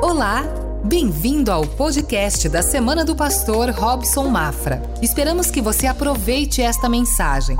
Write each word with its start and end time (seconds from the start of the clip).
Olá, 0.00 0.44
bem-vindo 0.84 1.50
ao 1.50 1.66
podcast 1.66 2.48
da 2.48 2.62
Semana 2.62 3.04
do 3.04 3.16
Pastor 3.16 3.70
Robson 3.70 4.28
Mafra. 4.28 4.80
Esperamos 5.02 5.50
que 5.50 5.60
você 5.60 5.88
aproveite 5.88 6.62
esta 6.62 6.88
mensagem. 6.88 7.56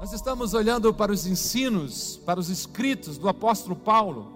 Nós 0.00 0.12
estamos 0.12 0.54
olhando 0.54 0.92
para 0.92 1.12
os 1.12 1.24
ensinos, 1.24 2.20
para 2.26 2.40
os 2.40 2.48
escritos 2.48 3.16
do 3.16 3.28
apóstolo 3.28 3.76
Paulo 3.76 4.32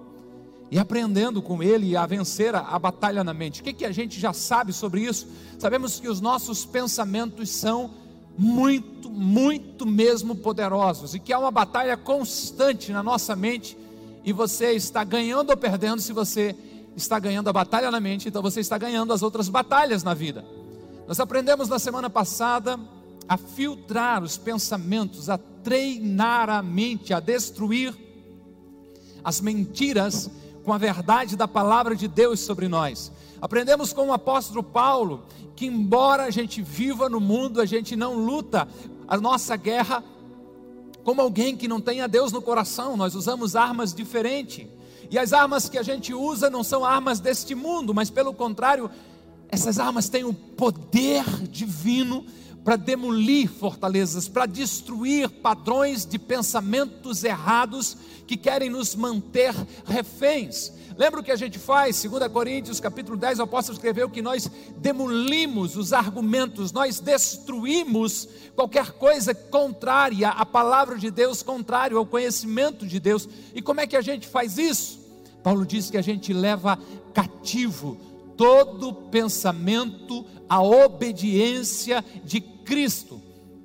e 0.70 0.78
aprendendo 0.78 1.42
com 1.42 1.60
ele 1.60 1.96
a 1.96 2.06
vencer 2.06 2.54
a, 2.54 2.78
batalha 2.78 3.24
na 3.24 3.34
mente. 3.34 3.60
O 3.60 3.64
que, 3.64 3.72
que 3.72 3.84
a 3.84 3.90
gente 3.90 4.20
já 4.20 4.32
sabe 4.32 4.72
sobre 4.72 5.00
isso? 5.00 5.26
Sabemos 5.58 5.98
que 5.98 6.08
os 6.08 6.20
nossos 6.20 6.64
pensamentos 6.64 7.50
são 7.50 7.90
muito, 8.38 9.10
muito 9.10 9.84
mesmo 9.84 10.36
poderosos 10.36 11.12
e 11.12 11.18
que 11.18 11.32
há 11.32 11.40
uma 11.40 11.50
batalha 11.50 11.96
constante 11.96 12.92
na 12.92 13.02
nossa 13.02 13.34
mente 13.34 13.76
e 14.28 14.32
você 14.32 14.72
está 14.72 15.02
ganhando 15.04 15.48
ou 15.48 15.56
perdendo 15.56 16.02
se 16.02 16.12
você 16.12 16.54
está 16.94 17.18
ganhando 17.18 17.48
a 17.48 17.52
batalha 17.52 17.90
na 17.90 17.98
mente, 17.98 18.28
então 18.28 18.42
você 18.42 18.60
está 18.60 18.76
ganhando 18.76 19.10
as 19.14 19.22
outras 19.22 19.48
batalhas 19.48 20.04
na 20.04 20.12
vida. 20.12 20.44
Nós 21.06 21.18
aprendemos 21.18 21.66
na 21.66 21.78
semana 21.78 22.10
passada 22.10 22.78
a 23.26 23.38
filtrar 23.38 24.22
os 24.22 24.36
pensamentos, 24.36 25.30
a 25.30 25.38
treinar 25.38 26.50
a 26.50 26.62
mente, 26.62 27.14
a 27.14 27.20
destruir 27.20 27.96
as 29.24 29.40
mentiras 29.40 30.30
com 30.62 30.74
a 30.74 30.78
verdade 30.78 31.34
da 31.34 31.48
palavra 31.48 31.96
de 31.96 32.06
Deus 32.06 32.40
sobre 32.40 32.68
nós. 32.68 33.10
Aprendemos 33.40 33.94
com 33.94 34.08
o 34.08 34.12
apóstolo 34.12 34.62
Paulo 34.62 35.24
que, 35.56 35.64
embora 35.64 36.24
a 36.24 36.30
gente 36.30 36.60
viva 36.60 37.08
no 37.08 37.18
mundo, 37.18 37.62
a 37.62 37.64
gente 37.64 37.96
não 37.96 38.14
luta 38.14 38.68
a 39.08 39.16
nossa 39.16 39.56
guerra 39.56 40.04
como 41.08 41.22
alguém 41.22 41.56
que 41.56 41.66
não 41.66 41.80
tenha 41.80 42.06
Deus 42.06 42.32
no 42.32 42.42
coração, 42.42 42.94
nós 42.94 43.14
usamos 43.14 43.56
armas 43.56 43.94
diferentes. 43.94 44.66
E 45.10 45.18
as 45.18 45.32
armas 45.32 45.66
que 45.66 45.78
a 45.78 45.82
gente 45.82 46.12
usa 46.12 46.50
não 46.50 46.62
são 46.62 46.84
armas 46.84 47.18
deste 47.18 47.54
mundo, 47.54 47.94
mas 47.94 48.10
pelo 48.10 48.34
contrário, 48.34 48.90
essas 49.48 49.78
armas 49.78 50.10
têm 50.10 50.24
o 50.24 50.34
poder 50.34 51.24
divino 51.48 52.26
para 52.68 52.76
demolir 52.76 53.48
fortalezas, 53.48 54.28
para 54.28 54.44
destruir 54.44 55.30
padrões 55.30 56.04
de 56.04 56.18
pensamentos 56.18 57.24
errados 57.24 57.96
que 58.26 58.36
querem 58.36 58.68
nos 58.68 58.94
manter 58.94 59.54
reféns. 59.86 60.74
Lembra 60.94 61.20
o 61.20 61.22
que 61.22 61.30
a 61.30 61.36
gente 61.36 61.58
faz? 61.58 62.02
2 62.02 62.30
Coríntios 62.30 62.78
capítulo 62.78 63.16
10, 63.16 63.38
o 63.38 63.44
apóstolo 63.44 63.74
escreveu 63.74 64.10
que 64.10 64.20
nós 64.20 64.50
demolimos 64.76 65.76
os 65.76 65.94
argumentos, 65.94 66.70
nós 66.70 67.00
destruímos 67.00 68.28
qualquer 68.54 68.92
coisa 68.92 69.34
contrária 69.34 70.28
à 70.28 70.44
palavra 70.44 70.98
de 70.98 71.10
Deus, 71.10 71.42
contrário 71.42 71.96
ao 71.96 72.04
conhecimento 72.04 72.86
de 72.86 73.00
Deus. 73.00 73.26
E 73.54 73.62
como 73.62 73.80
é 73.80 73.86
que 73.86 73.96
a 73.96 74.02
gente 74.02 74.28
faz 74.28 74.58
isso? 74.58 75.00
Paulo 75.42 75.64
diz 75.64 75.88
que 75.88 75.96
a 75.96 76.02
gente 76.02 76.34
leva 76.34 76.78
cativo 77.14 77.96
todo 78.36 78.92
pensamento 78.92 80.26
à 80.48 80.62
obediência 80.62 82.04
de 82.24 82.40
Cristo. 82.68 83.22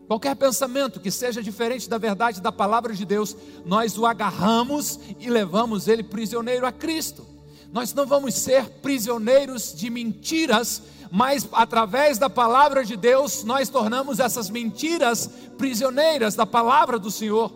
Qualquer 0.08 0.34
pensamento 0.36 1.02
que 1.02 1.12
seja 1.12 1.44
diferente 1.44 1.90
da 1.90 1.98
verdade 1.98 2.42
da 2.42 2.54
palavra 2.54 2.94
de 2.94 3.04
Deus, 3.04 3.36
nós 3.66 3.98
o 3.98 4.06
agarramos 4.06 4.98
e 5.20 5.30
levamos 5.30 5.90
ele 5.90 6.04
prisioneiro 6.04 6.66
a 6.66 6.72
Cristo. 6.72 7.28
Nós 7.70 7.94
não 7.94 8.06
vamos 8.06 8.34
ser 8.36 8.66
prisioneiros 8.82 9.76
de 9.76 9.90
mentiras, 9.90 10.84
mas 11.12 11.46
através 11.52 12.18
da 12.18 12.30
palavra 12.30 12.86
de 12.86 12.96
Deus, 12.96 13.44
nós 13.44 13.68
tornamos 13.68 14.22
essas 14.22 14.50
mentiras 14.50 15.30
prisioneiras 15.58 16.34
da 16.34 16.46
palavra 16.46 16.98
do 16.98 17.12
Senhor. 17.12 17.52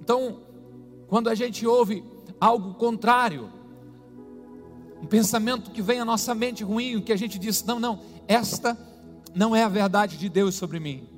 Então, 0.00 0.40
quando 1.06 1.28
a 1.28 1.34
gente 1.34 1.64
ouve 1.64 2.02
algo 2.40 2.74
contrário, 2.74 3.52
um 5.00 5.06
pensamento 5.06 5.70
que 5.70 5.82
vem 5.82 6.00
à 6.00 6.04
nossa 6.04 6.34
mente 6.34 6.64
ruim, 6.64 7.00
que 7.00 7.12
a 7.12 7.16
gente 7.16 7.38
diz: 7.38 7.62
não, 7.62 7.78
não, 7.78 8.00
esta 8.26 8.89
não 9.34 9.54
é 9.54 9.62
a 9.62 9.68
verdade 9.68 10.16
de 10.16 10.28
Deus 10.28 10.54
sobre 10.54 10.80
mim. 10.80 11.08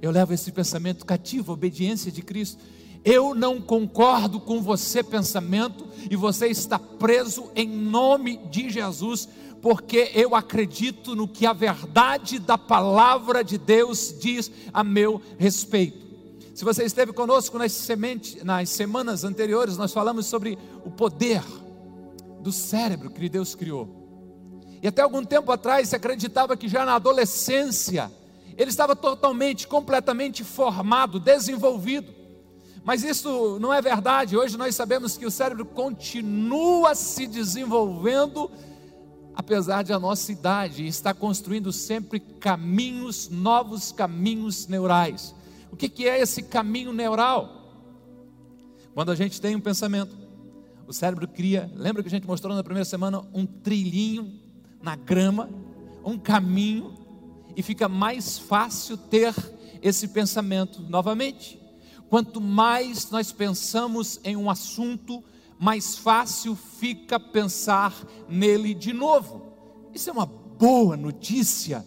Eu 0.00 0.10
levo 0.10 0.32
esse 0.32 0.52
pensamento 0.52 1.04
cativo, 1.04 1.52
obediência 1.52 2.12
de 2.12 2.22
Cristo. 2.22 2.62
Eu 3.04 3.34
não 3.34 3.60
concordo 3.60 4.40
com 4.40 4.60
você, 4.60 5.02
pensamento, 5.02 5.86
e 6.10 6.16
você 6.16 6.48
está 6.48 6.78
preso 6.78 7.50
em 7.54 7.68
nome 7.68 8.36
de 8.50 8.68
Jesus, 8.68 9.28
porque 9.62 10.10
eu 10.14 10.34
acredito 10.34 11.14
no 11.14 11.28
que 11.28 11.46
a 11.46 11.52
verdade 11.52 12.38
da 12.38 12.58
palavra 12.58 13.42
de 13.42 13.58
Deus 13.58 14.14
diz 14.20 14.50
a 14.72 14.82
meu 14.82 15.20
respeito. 15.38 16.04
Se 16.54 16.64
você 16.64 16.84
esteve 16.84 17.12
conosco 17.12 17.58
nas, 17.58 17.72
semente, 17.72 18.42
nas 18.44 18.70
semanas 18.70 19.24
anteriores, 19.24 19.76
nós 19.76 19.92
falamos 19.92 20.26
sobre 20.26 20.58
o 20.84 20.90
poder 20.90 21.42
do 22.40 22.50
cérebro 22.50 23.10
que 23.10 23.28
Deus 23.28 23.54
criou. 23.54 23.95
E 24.82 24.88
até 24.88 25.02
algum 25.02 25.24
tempo 25.24 25.50
atrás 25.50 25.88
se 25.88 25.96
acreditava 25.96 26.56
que 26.56 26.68
já 26.68 26.84
na 26.84 26.94
adolescência 26.94 28.10
ele 28.56 28.70
estava 28.70 28.96
totalmente, 28.96 29.68
completamente 29.68 30.42
formado, 30.42 31.20
desenvolvido. 31.20 32.14
Mas 32.82 33.04
isso 33.04 33.58
não 33.60 33.72
é 33.72 33.82
verdade. 33.82 34.36
Hoje 34.36 34.56
nós 34.56 34.74
sabemos 34.74 35.16
que 35.16 35.26
o 35.26 35.30
cérebro 35.30 35.66
continua 35.66 36.94
se 36.94 37.26
desenvolvendo, 37.26 38.50
apesar 39.34 39.82
de 39.82 39.92
a 39.92 39.98
nossa 39.98 40.32
idade, 40.32 40.84
e 40.84 40.88
está 40.88 41.12
construindo 41.12 41.72
sempre 41.72 42.18
caminhos, 42.18 43.28
novos 43.28 43.92
caminhos 43.92 44.66
neurais. 44.68 45.34
O 45.70 45.76
que, 45.76 45.88
que 45.88 46.08
é 46.08 46.20
esse 46.20 46.42
caminho 46.42 46.92
neural? 46.92 47.64
Quando 48.94 49.10
a 49.10 49.14
gente 49.14 49.40
tem 49.40 49.54
um 49.54 49.60
pensamento, 49.60 50.16
o 50.86 50.92
cérebro 50.92 51.28
cria, 51.28 51.70
lembra 51.74 52.02
que 52.02 52.08
a 52.08 52.10
gente 52.10 52.26
mostrou 52.26 52.54
na 52.54 52.62
primeira 52.62 52.84
semana 52.84 53.22
um 53.34 53.44
trilhinho 53.44 54.45
na 54.86 54.94
grama, 54.94 55.50
um 56.04 56.16
caminho 56.16 56.94
e 57.56 57.60
fica 57.60 57.88
mais 57.88 58.38
fácil 58.38 58.96
ter 58.96 59.34
esse 59.82 60.06
pensamento 60.06 60.80
novamente. 60.80 61.60
Quanto 62.08 62.40
mais 62.40 63.10
nós 63.10 63.32
pensamos 63.32 64.20
em 64.22 64.36
um 64.36 64.48
assunto, 64.48 65.24
mais 65.58 65.98
fácil 65.98 66.54
fica 66.54 67.18
pensar 67.18 67.92
nele 68.28 68.74
de 68.74 68.92
novo. 68.92 69.52
Isso 69.92 70.08
é 70.08 70.12
uma 70.12 70.26
boa 70.26 70.96
notícia 70.96 71.84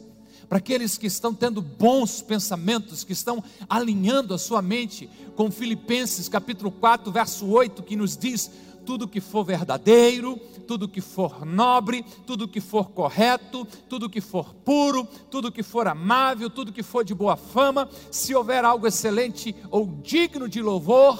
para 0.50 0.58
aqueles 0.58 0.98
que 0.98 1.08
estão 1.08 1.34
tendo 1.34 1.62
bons 1.62 2.22
pensamentos, 2.22 3.06
que 3.06 3.14
estão 3.14 3.42
alinhando 3.70 4.34
a 4.34 4.38
sua 4.38 4.62
mente 4.62 5.10
com 5.38 5.50
Filipenses 5.50 6.28
capítulo 6.28 6.70
4, 6.70 7.10
verso 7.14 7.48
8, 7.48 7.82
que 7.82 7.96
nos 7.96 8.18
diz: 8.18 8.52
tudo 8.90 9.08
que 9.08 9.22
for 9.22 9.46
verdadeiro, 9.46 10.36
tudo 10.66 10.90
que 10.90 11.00
for 11.00 11.46
nobre, 11.46 12.04
tudo 12.26 12.48
que 12.48 12.60
for 12.60 12.90
correto, 12.90 13.64
tudo 13.88 14.10
que 14.10 14.20
for 14.20 14.56
puro, 14.66 15.08
tudo 15.30 15.52
que 15.52 15.62
for 15.62 15.88
amável, 15.88 16.50
tudo 16.50 16.74
que 16.74 16.82
for 16.82 17.06
de 17.06 17.14
boa 17.14 17.38
fama, 17.38 17.88
se 18.10 18.34
houver 18.34 18.66
algo 18.66 18.88
excelente 18.88 19.56
ou 19.70 19.86
digno 19.86 20.50
de 20.50 20.60
louvor, 20.60 21.20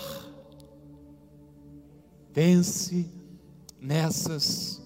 pense 2.34 3.08
nessas 3.80 4.82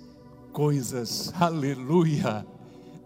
coisas. 0.51 1.33
Aleluia. 1.39 2.45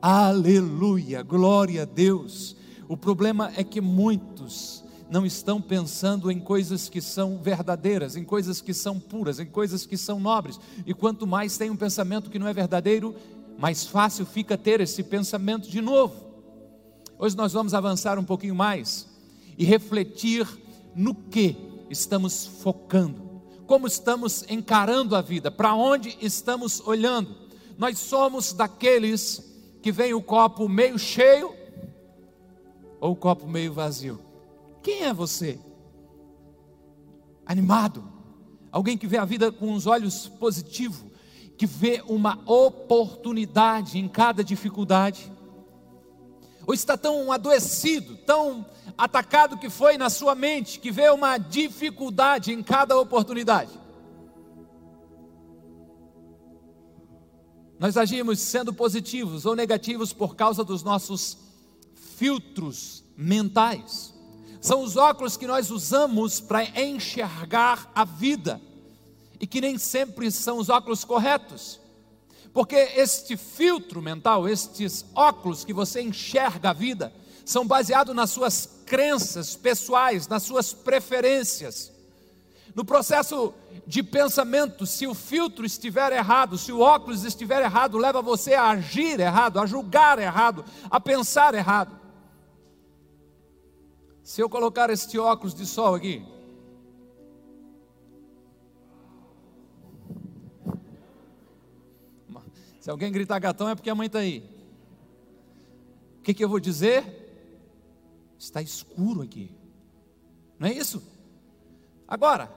Aleluia. 0.02 1.22
Glória 1.22 1.84
a 1.84 1.86
Deus. 1.86 2.58
O 2.90 2.98
problema 2.98 3.52
é 3.56 3.64
que 3.64 3.80
muitos 3.80 4.84
não 5.10 5.26
estão 5.26 5.62
pensando 5.62 6.30
em 6.30 6.40
coisas 6.40 6.90
que 6.90 7.02
são 7.02 7.38
verdadeiras, 7.38 8.16
em 8.16 8.24
coisas 8.24 8.62
que 8.62 8.74
são 8.74 9.00
puras, 9.00 9.40
em 9.40 9.46
coisas 9.46 9.86
que 9.86 9.98
são 9.98 10.20
nobres. 10.20 10.60
E 10.86 10.94
quanto 10.94 11.26
mais 11.26 11.58
tem 11.58 11.70
um 11.70 11.76
pensamento 11.76 12.30
que 12.30 12.40
não 12.40 12.48
é 12.48 12.54
verdadeiro, 12.54 13.16
mais 13.58 13.86
fácil 13.86 14.26
fica 14.26 14.58
ter 14.58 14.82
esse 14.82 15.02
pensamento 15.04 15.70
de 15.70 15.82
novo. 15.82 16.28
Hoje 17.18 17.36
nós 17.36 17.54
vamos 17.54 17.74
avançar 17.74 18.20
um 18.20 18.24
pouquinho 18.24 18.54
mais 18.54 19.08
e 19.58 19.66
refletir 19.66 20.48
no 20.94 21.16
que 21.16 21.56
estamos 21.90 22.46
focando, 22.46 23.42
como 23.66 23.88
estamos 23.88 24.44
encarando 24.50 25.16
a 25.16 25.22
vida, 25.22 25.50
para 25.50 25.74
onde 25.74 26.18
estamos 26.22 26.82
olhando. 26.86 27.36
Nós 27.78 27.98
somos 27.98 28.54
daqueles 28.54 29.44
que 29.82 29.92
vem 29.92 30.14
o 30.14 30.22
copo 30.22 30.68
meio 30.68 31.00
cheio 31.00 31.54
ou 33.00 33.14
o 33.14 33.16
copo 33.16 33.48
meio 33.48 33.74
vazio. 33.74 34.27
Quem 34.82 35.04
é 35.04 35.14
você? 35.14 35.60
Animado, 37.46 38.04
alguém 38.72 38.98
que 38.98 39.08
vê 39.08 39.18
a 39.18 39.26
vida 39.26 39.52
com 39.52 39.74
os 39.74 39.88
olhos 39.88 40.28
positivos, 40.28 41.06
que 41.58 41.66
vê 41.66 42.04
uma 42.08 42.40
oportunidade 42.46 43.98
em 43.98 44.08
cada 44.08 44.44
dificuldade. 44.44 45.32
Ou 46.66 46.74
está 46.74 46.98
tão 46.98 47.32
adoecido, 47.32 48.18
tão 48.18 48.66
atacado 48.98 49.58
que 49.58 49.70
foi 49.70 49.98
na 49.98 50.10
sua 50.10 50.36
mente, 50.36 50.80
que 50.80 50.92
vê 50.92 51.10
uma 51.10 51.38
dificuldade 51.38 52.52
em 52.52 52.62
cada 52.62 52.98
oportunidade. 53.00 53.72
Nós 57.80 57.96
agimos 57.96 58.40
sendo 58.40 58.74
positivos 58.74 59.46
ou 59.46 59.56
negativos 59.56 60.12
por 60.12 60.36
causa 60.36 60.64
dos 60.64 60.84
nossos 60.84 61.38
filtros 61.94 63.04
mentais. 63.16 64.17
São 64.62 64.82
os 64.82 64.98
óculos 64.98 65.38
que 65.38 65.48
nós 65.48 65.72
usamos 65.72 66.40
para 66.40 66.64
enxergar 66.80 67.92
a 67.94 68.04
vida 68.04 68.62
e 69.40 69.46
que 69.46 69.62
nem 69.62 69.78
sempre 69.78 70.32
são 70.32 70.58
os 70.58 70.70
óculos 70.70 71.04
corretos. 71.04 71.80
Porque 72.54 72.76
este 72.76 73.38
filtro 73.38 74.02
mental, 74.02 74.48
estes 74.48 75.06
óculos 75.14 75.64
que 75.64 75.74
você 75.74 76.02
enxerga 76.02 76.72
a 76.72 76.74
vida, 76.74 77.14
são 77.46 77.66
baseados 77.68 78.16
nas 78.16 78.32
suas 78.32 78.82
crenças 78.86 79.56
pessoais, 79.56 80.28
nas 80.28 80.44
suas 80.44 80.74
preferências. 80.74 81.92
No 82.74 82.84
processo 82.84 83.54
de 83.86 84.04
pensamento, 84.04 84.86
se 84.86 85.08
o 85.08 85.14
filtro 85.14 85.66
estiver 85.66 86.12
errado, 86.12 86.58
se 86.58 86.72
o 86.72 86.80
óculos 86.80 87.24
estiver 87.24 87.62
errado, 87.62 87.98
leva 87.98 88.22
você 88.22 88.54
a 88.54 88.70
agir 88.70 89.20
errado, 89.20 89.60
a 89.60 89.66
julgar 89.66 90.20
errado, 90.20 90.64
a 90.90 91.00
pensar 91.00 91.56
errado. 91.56 92.07
Se 94.28 94.42
eu 94.42 94.50
colocar 94.50 94.90
este 94.90 95.18
óculos 95.18 95.54
de 95.54 95.66
sol 95.66 95.96
aqui, 95.96 96.22
se 102.78 102.92
alguém 102.92 103.10
gritar 103.10 103.40
gatão 103.40 103.70
é 103.70 103.74
porque 103.74 103.90
a 103.90 103.96
mãe 103.96 104.08
está 104.08 104.20
aí. 104.20 104.44
O 106.20 106.24
que, 106.24 106.34
que 106.34 106.44
eu 106.44 106.50
vou 106.50 106.60
dizer? 106.60 107.06
Está 108.38 108.62
escuro 108.62 109.22
aqui, 109.22 109.50
não 110.60 110.68
é 110.68 110.74
isso? 110.74 111.02
Agora, 112.06 112.52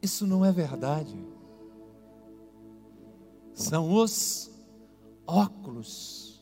isso 0.00 0.24
não 0.24 0.44
é 0.44 0.52
verdade. 0.52 1.18
São 3.52 3.92
os 3.92 4.52
óculos, 5.26 6.40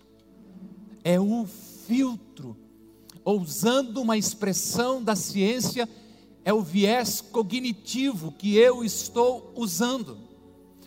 é 1.03 1.19
o 1.19 1.47
filtro 1.47 2.64
usando 3.33 3.99
uma 3.99 4.17
expressão 4.17 5.03
da 5.03 5.17
ciência, 5.17 5.89
é 6.45 6.53
o 6.53 6.61
viés 6.61 7.21
cognitivo 7.21 8.33
que 8.33 8.57
eu 8.57 8.85
estou 8.85 9.53
usando. 9.57 10.19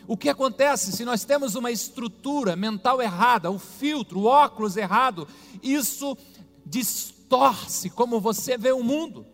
O 0.07 0.15
que 0.15 0.29
acontece 0.29 0.91
se 0.91 1.03
nós 1.03 1.25
temos 1.25 1.55
uma 1.55 1.71
estrutura 1.71 2.55
mental 2.55 3.01
errada, 3.01 3.51
o 3.51 3.59
filtro, 3.59 4.19
o 4.19 4.25
óculos 4.25 4.77
errado, 4.77 5.27
isso 5.61 6.17
distorce 6.65 7.89
como 7.89 8.21
você 8.21 8.57
vê 8.57 8.71
o 8.71 8.83
mundo. 8.83 9.25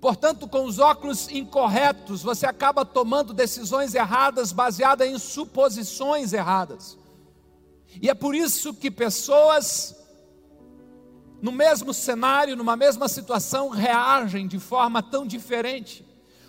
Portanto, 0.00 0.48
com 0.48 0.64
os 0.64 0.78
óculos 0.78 1.28
incorretos, 1.30 2.22
você 2.22 2.44
acaba 2.44 2.84
tomando 2.84 3.32
decisões 3.32 3.94
erradas 3.94 4.52
baseadas 4.52 5.08
em 5.08 5.18
suposições 5.18 6.32
erradas. 6.32 6.98
E 8.02 8.10
é 8.10 8.14
por 8.14 8.34
isso 8.34 8.74
que 8.74 8.90
pessoas 8.90 9.94
no 11.44 11.52
mesmo 11.52 11.92
cenário, 11.92 12.56
numa 12.56 12.74
mesma 12.74 13.06
situação, 13.06 13.68
reagem 13.68 14.48
de 14.48 14.58
forma 14.58 15.02
tão 15.02 15.26
diferente. 15.26 16.02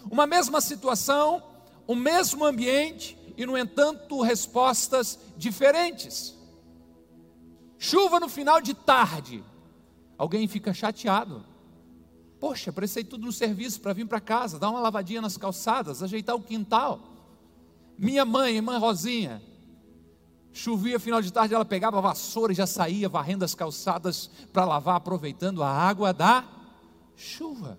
Uma 0.09 0.25
mesma 0.25 0.61
situação, 0.61 1.43
o 1.85 1.93
mesmo 1.93 2.45
ambiente 2.45 3.17
e, 3.35 3.45
no 3.45 3.57
entanto, 3.57 4.21
respostas 4.21 5.19
diferentes. 5.35 6.33
Chuva 7.77 8.21
no 8.21 8.29
final 8.29 8.61
de 8.61 8.73
tarde, 8.73 9.43
alguém 10.17 10.47
fica 10.47 10.73
chateado. 10.73 11.45
Poxa, 12.39 12.71
prestei 12.71 13.03
tudo 13.03 13.25
no 13.25 13.33
serviço 13.33 13.81
para 13.81 13.91
vir 13.91 14.07
para 14.07 14.21
casa, 14.21 14.57
dar 14.57 14.69
uma 14.69 14.79
lavadinha 14.79 15.19
nas 15.19 15.35
calçadas, 15.35 16.01
ajeitar 16.01 16.37
o 16.37 16.41
quintal. 16.41 17.01
Minha 17.97 18.23
mãe, 18.23 18.55
irmã 18.55 18.77
Rosinha, 18.77 19.43
Chovia 20.55 20.97
final 20.97 21.21
de 21.21 21.33
tarde, 21.33 21.53
ela 21.53 21.65
pegava 21.65 21.97
a 21.97 22.01
vassoura 22.01 22.53
e 22.53 22.55
já 22.55 22.65
saía 22.65 23.09
varrendo 23.09 23.43
as 23.43 23.53
calçadas 23.53 24.29
para 24.53 24.63
lavar, 24.63 24.95
aproveitando 24.95 25.61
a 25.61 25.69
água 25.69 26.13
da 26.13 26.45
chuva. 27.13 27.77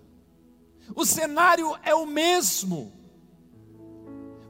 O 0.93 1.03
cenário 1.03 1.75
é 1.81 1.95
o 1.95 2.05
mesmo. 2.05 2.93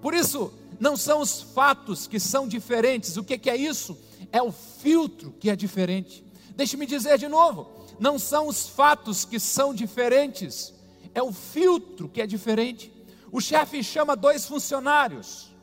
Por 0.01 0.13
isso, 0.13 0.53
não 0.77 0.97
são 0.97 1.21
os 1.21 1.41
fatos 1.41 2.05
que 2.05 2.19
são 2.19 2.49
diferentes. 2.49 3.15
O 3.15 3.23
que, 3.23 3.37
que 3.37 3.49
é 3.49 3.55
isso? 3.55 3.97
É 4.29 4.41
o 4.41 4.51
filtro 4.51 5.33
que 5.39 5.49
é 5.49 5.55
diferente. 5.55 6.21
Deixe-me 6.53 6.85
dizer 6.85 7.17
de 7.17 7.29
novo: 7.29 7.71
não 7.97 8.19
são 8.19 8.49
os 8.49 8.67
fatos 8.67 9.23
que 9.23 9.39
são 9.39 9.73
diferentes, 9.73 10.73
é 11.15 11.23
o 11.23 11.31
filtro 11.31 12.09
que 12.09 12.21
é 12.21 12.27
diferente. 12.27 12.91
O 13.31 13.39
chefe 13.39 13.81
chama 13.81 14.17
dois 14.17 14.45
funcionários. 14.45 15.55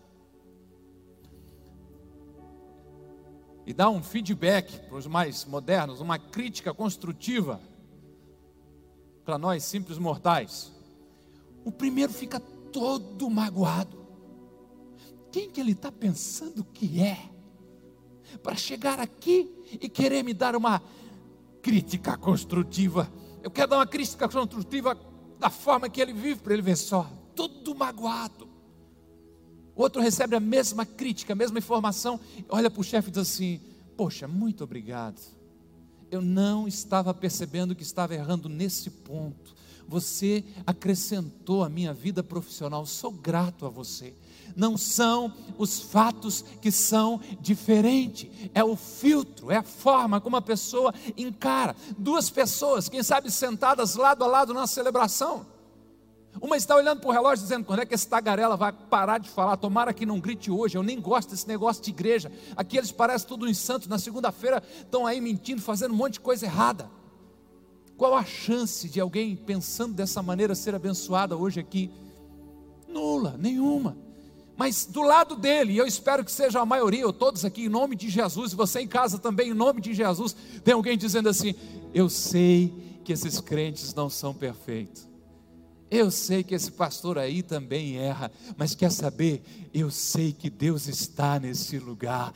E 3.67 3.73
dá 3.73 3.89
um 3.89 4.03
feedback 4.03 4.79
para 4.89 4.99
os 4.99 5.07
mais 5.07 5.45
modernos, 5.45 6.01
uma 6.01 6.19
crítica 6.19 6.75
construtiva 6.75 7.61
para 9.25 9.39
nós 9.39 9.65
simples 9.65 9.99
mortais. 9.99 10.71
O 11.65 11.73
primeiro 11.73 12.13
fica 12.13 12.39
todo 12.39 13.31
magoado. 13.31 14.05
Quem 15.33 15.51
que 15.51 15.61
ele 15.61 15.73
está 15.73 15.91
pensando 15.91 16.63
que 16.63 17.01
é? 17.01 17.31
Para 18.43 18.55
chegar 18.55 19.01
aqui 19.01 19.51
e 19.81 19.89
querer 19.89 20.23
me 20.23 20.35
dar 20.35 20.55
uma 20.55 20.83
crítica 21.63 22.17
construtiva. 22.17 23.11
Eu 23.43 23.51
quero 23.51 23.69
dar 23.71 23.79
uma 23.79 23.87
crítica 23.87 24.29
construtiva 24.29 24.99
da 25.39 25.49
forma 25.49 25.89
que 25.89 26.01
ele 26.01 26.13
vive, 26.13 26.41
para 26.41 26.53
ele 26.53 26.63
ver 26.63 26.77
só, 26.77 27.11
todo 27.35 27.75
magoado. 27.75 28.54
Outro 29.77 30.01
recebe 30.01 30.37
a 30.37 30.41
mesma 30.41 30.87
crítica, 30.87 31.33
a 31.33 31.37
mesma 31.37 31.59
informação, 31.59 32.21
olha 32.49 32.71
para 32.71 32.81
o 32.81 32.85
chefe 32.85 33.09
e 33.09 33.11
diz 33.13 33.23
assim: 33.23 33.61
Poxa, 33.97 34.29
muito 34.29 34.63
obrigado. 34.63 35.21
Eu 36.11 36.23
não 36.23 36.69
estava 36.69 37.13
percebendo 37.13 37.75
que 37.75 37.83
estava 37.83 38.15
errando 38.15 38.49
nesse 38.49 38.89
ponto. 38.91 39.55
Você 39.87 40.45
acrescentou 40.67 41.63
a 41.65 41.69
minha 41.69 41.93
vida 41.93 42.23
profissional, 42.23 42.87
sou 42.87 43.11
grato 43.11 43.67
a 43.67 43.69
você. 43.69 44.15
Não 44.57 44.77
são 44.77 45.33
os 45.59 45.81
fatos 45.81 46.43
que 46.61 46.71
são 46.71 47.21
diferentes, 47.41 48.31
é 48.55 48.63
o 48.63 48.77
filtro, 48.77 49.51
é 49.51 49.57
a 49.57 49.63
forma 49.63 50.21
como 50.21 50.37
a 50.37 50.43
pessoa 50.43 50.95
encara. 51.17 51.75
Duas 51.99 52.31
pessoas, 52.31 52.89
quem 52.89 53.03
sabe 53.03 53.31
sentadas 53.31 53.97
lado 53.97 54.23
a 54.23 54.27
lado 54.27 54.55
na 54.55 54.67
celebração, 54.67 55.45
uma 56.41 56.57
está 56.57 56.75
olhando 56.75 57.01
para 57.01 57.09
o 57.09 57.13
relógio 57.13 57.45
dizendo: 57.45 57.65
quando 57.65 57.81
é 57.81 57.87
que 57.87 57.95
esse 57.95 58.09
tagarela 58.09 58.57
vai 58.57 58.73
parar 58.73 59.19
de 59.19 59.29
falar? 59.29 59.57
Tomara 59.57 59.93
que 59.93 60.05
não 60.05 60.21
grite 60.21 60.51
hoje. 60.51 60.77
Eu 60.77 60.83
nem 60.83 61.01
gosto 61.01 61.31
desse 61.31 61.47
negócio 61.47 61.83
de 61.83 61.91
igreja. 61.91 62.31
Aqui 62.57 62.77
eles 62.77 62.91
parecem 62.91 63.29
tudo 63.29 63.47
uns 63.47 63.59
santos. 63.59 63.89
Na 63.89 63.99
segunda-feira 63.99 64.63
estão 64.81 65.07
aí 65.07 65.21
mentindo, 65.21 65.63
fazendo 65.63 65.93
um 65.93 65.97
monte 65.97 66.15
de 66.15 66.21
coisa 66.21 66.47
errada. 66.47 66.91
Qual 67.97 68.15
a 68.15 68.25
chance 68.25 68.89
de 68.89 69.01
alguém 69.01 69.37
pensando 69.37 69.95
dessa 69.95 70.23
maneira 70.23 70.55
ser 70.55 70.75
abençoada 70.75 71.37
hoje 71.37 71.61
aqui? 71.61 71.91
Nula, 72.89 73.37
nenhuma. 73.39 73.97
Mas 74.57 74.87
do 74.87 75.03
lado 75.03 75.37
dele, 75.37 75.75
e 75.75 75.79
eu 75.79 75.87
espero 75.87 76.25
que 76.25 76.31
seja 76.31 76.61
a 76.61 76.67
maioria, 76.67 77.07
ou 77.07 77.13
todos 77.13 77.45
aqui, 77.45 77.65
em 77.65 77.69
nome 77.69 77.97
de 77.97 78.09
Jesus, 78.09 78.53
e 78.53 78.57
você 78.57 78.81
em 78.81 78.87
casa 78.89 79.19
também, 79.19 79.51
em 79.51 79.55
nome 79.55 79.81
de 79.81 79.95
Jesus, 79.95 80.35
tem 80.65 80.75
alguém 80.75 80.99
dizendo 80.99 81.29
assim: 81.29 81.55
Eu 81.93 82.09
sei 82.09 83.01
que 83.05 83.13
esses 83.13 83.41
crentes 83.41 83.95
não 83.95 84.09
são 84.11 84.35
perfeitos 84.35 85.14
eu 85.95 86.11
sei 86.11 86.43
que 86.43 86.55
esse 86.55 86.73
pastor 86.73 87.19
aí 87.19 87.43
também 87.43 87.97
erra, 87.97 88.31
mas 88.57 88.75
quer 88.75 88.91
saber? 88.91 89.43
Eu 89.73 89.91
sei 89.91 90.33
que 90.33 90.51
Deus 90.51 90.89
está 90.89 91.39
nesse 91.39 91.79
lugar. 91.79 92.33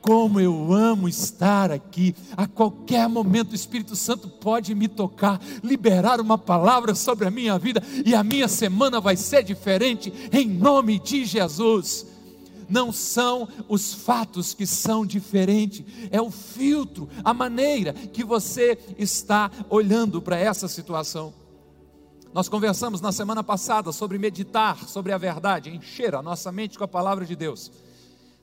Como 0.00 0.38
eu 0.38 0.72
amo 0.72 1.08
estar 1.08 1.72
aqui. 1.72 2.14
A 2.36 2.46
qualquer 2.46 3.08
momento 3.08 3.52
o 3.52 3.54
Espírito 3.54 3.96
Santo 3.96 4.28
pode 4.28 4.74
me 4.74 4.88
tocar, 4.88 5.40
liberar 5.62 6.20
uma 6.20 6.36
palavra 6.36 6.94
sobre 6.94 7.26
a 7.26 7.30
minha 7.30 7.58
vida 7.58 7.82
e 8.04 8.14
a 8.14 8.22
minha 8.22 8.46
semana 8.46 9.00
vai 9.00 9.16
ser 9.16 9.42
diferente 9.42 10.12
em 10.30 10.46
nome 10.46 10.98
de 10.98 11.24
Jesus. 11.24 12.06
Não 12.68 12.92
são 12.92 13.48
os 13.68 13.94
fatos 13.94 14.52
que 14.52 14.66
são 14.66 15.06
diferentes, 15.06 15.82
é 16.10 16.20
o 16.20 16.30
filtro, 16.30 17.08
a 17.24 17.32
maneira 17.32 17.94
que 17.94 18.22
você 18.22 18.78
está 18.98 19.50
olhando 19.70 20.20
para 20.20 20.38
essa 20.38 20.68
situação. 20.68 21.32
Nós 22.38 22.48
conversamos 22.48 23.00
na 23.00 23.10
semana 23.10 23.42
passada 23.42 23.90
sobre 23.90 24.16
meditar 24.16 24.88
sobre 24.88 25.10
a 25.10 25.18
verdade, 25.18 25.74
encher 25.74 26.14
a 26.14 26.22
nossa 26.22 26.52
mente 26.52 26.78
com 26.78 26.84
a 26.84 26.86
palavra 26.86 27.26
de 27.26 27.34
Deus. 27.34 27.68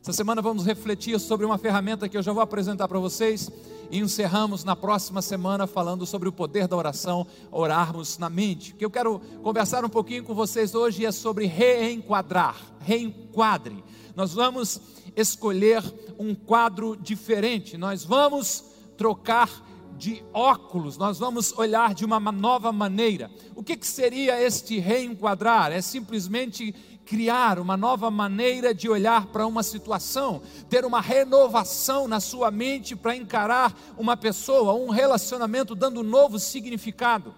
Essa 0.02 0.12
semana 0.12 0.42
vamos 0.42 0.66
refletir 0.66 1.18
sobre 1.18 1.46
uma 1.46 1.58
ferramenta 1.58 2.10
que 2.10 2.18
eu 2.18 2.22
já 2.22 2.34
vou 2.34 2.44
apresentar 2.44 2.90
para 2.90 3.00
vocês 3.00 3.50
e 3.90 3.98
encerramos 4.00 4.66
na 4.66 4.76
próxima 4.76 5.22
semana 5.22 5.66
falando 5.66 6.06
sobre 6.06 6.28
o 6.28 6.34
poder 6.34 6.68
da 6.68 6.76
oração, 6.76 7.26
orarmos 7.50 8.18
na 8.18 8.30
mente. 8.30 8.74
O 8.74 8.76
que 8.76 8.84
eu 8.84 8.92
quero 8.92 9.18
conversar 9.42 9.86
um 9.86 9.90
pouquinho 9.90 10.26
com 10.26 10.36
vocês 10.36 10.76
hoje 10.76 11.06
é 11.06 11.12
sobre 11.14 11.46
reenquadrar, 11.46 12.58
reenquadre. 12.82 13.82
Nós 14.14 14.34
vamos 14.34 14.78
escolher 15.16 15.82
um 16.20 16.36
quadro 16.36 16.98
diferente, 16.98 17.78
nós 17.78 18.04
vamos 18.04 18.62
trocar 18.98 19.50
de 19.98 20.24
óculos, 20.34 20.98
nós 20.98 21.18
vamos 21.20 21.58
olhar 21.58 21.94
de 21.94 22.04
uma 22.04 22.20
nova 22.32 22.72
maneira. 22.72 23.32
O 23.56 23.64
que, 23.64 23.78
que 23.78 23.88
seria 23.88 24.42
este 24.42 24.78
reenquadrar? 24.80 25.72
É 25.72 25.82
simplesmente 25.82 26.74
criar 27.06 27.60
uma 27.60 27.78
nova 27.78 28.10
maneira 28.10 28.74
de 28.74 28.90
olhar 28.90 29.28
para 29.28 29.46
uma 29.46 29.64
situação, 29.64 30.42
ter 30.70 30.84
uma 30.84 31.00
renovação 31.00 32.08
na 32.08 32.20
sua 32.20 32.50
mente 32.50 32.96
para 32.96 33.16
encarar 33.16 33.78
uma 33.98 34.18
pessoa, 34.18 34.74
um 34.74 34.90
relacionamento, 34.90 35.76
dando 35.76 36.02
um 36.02 36.04
novo 36.04 36.40
significado. 36.40 37.34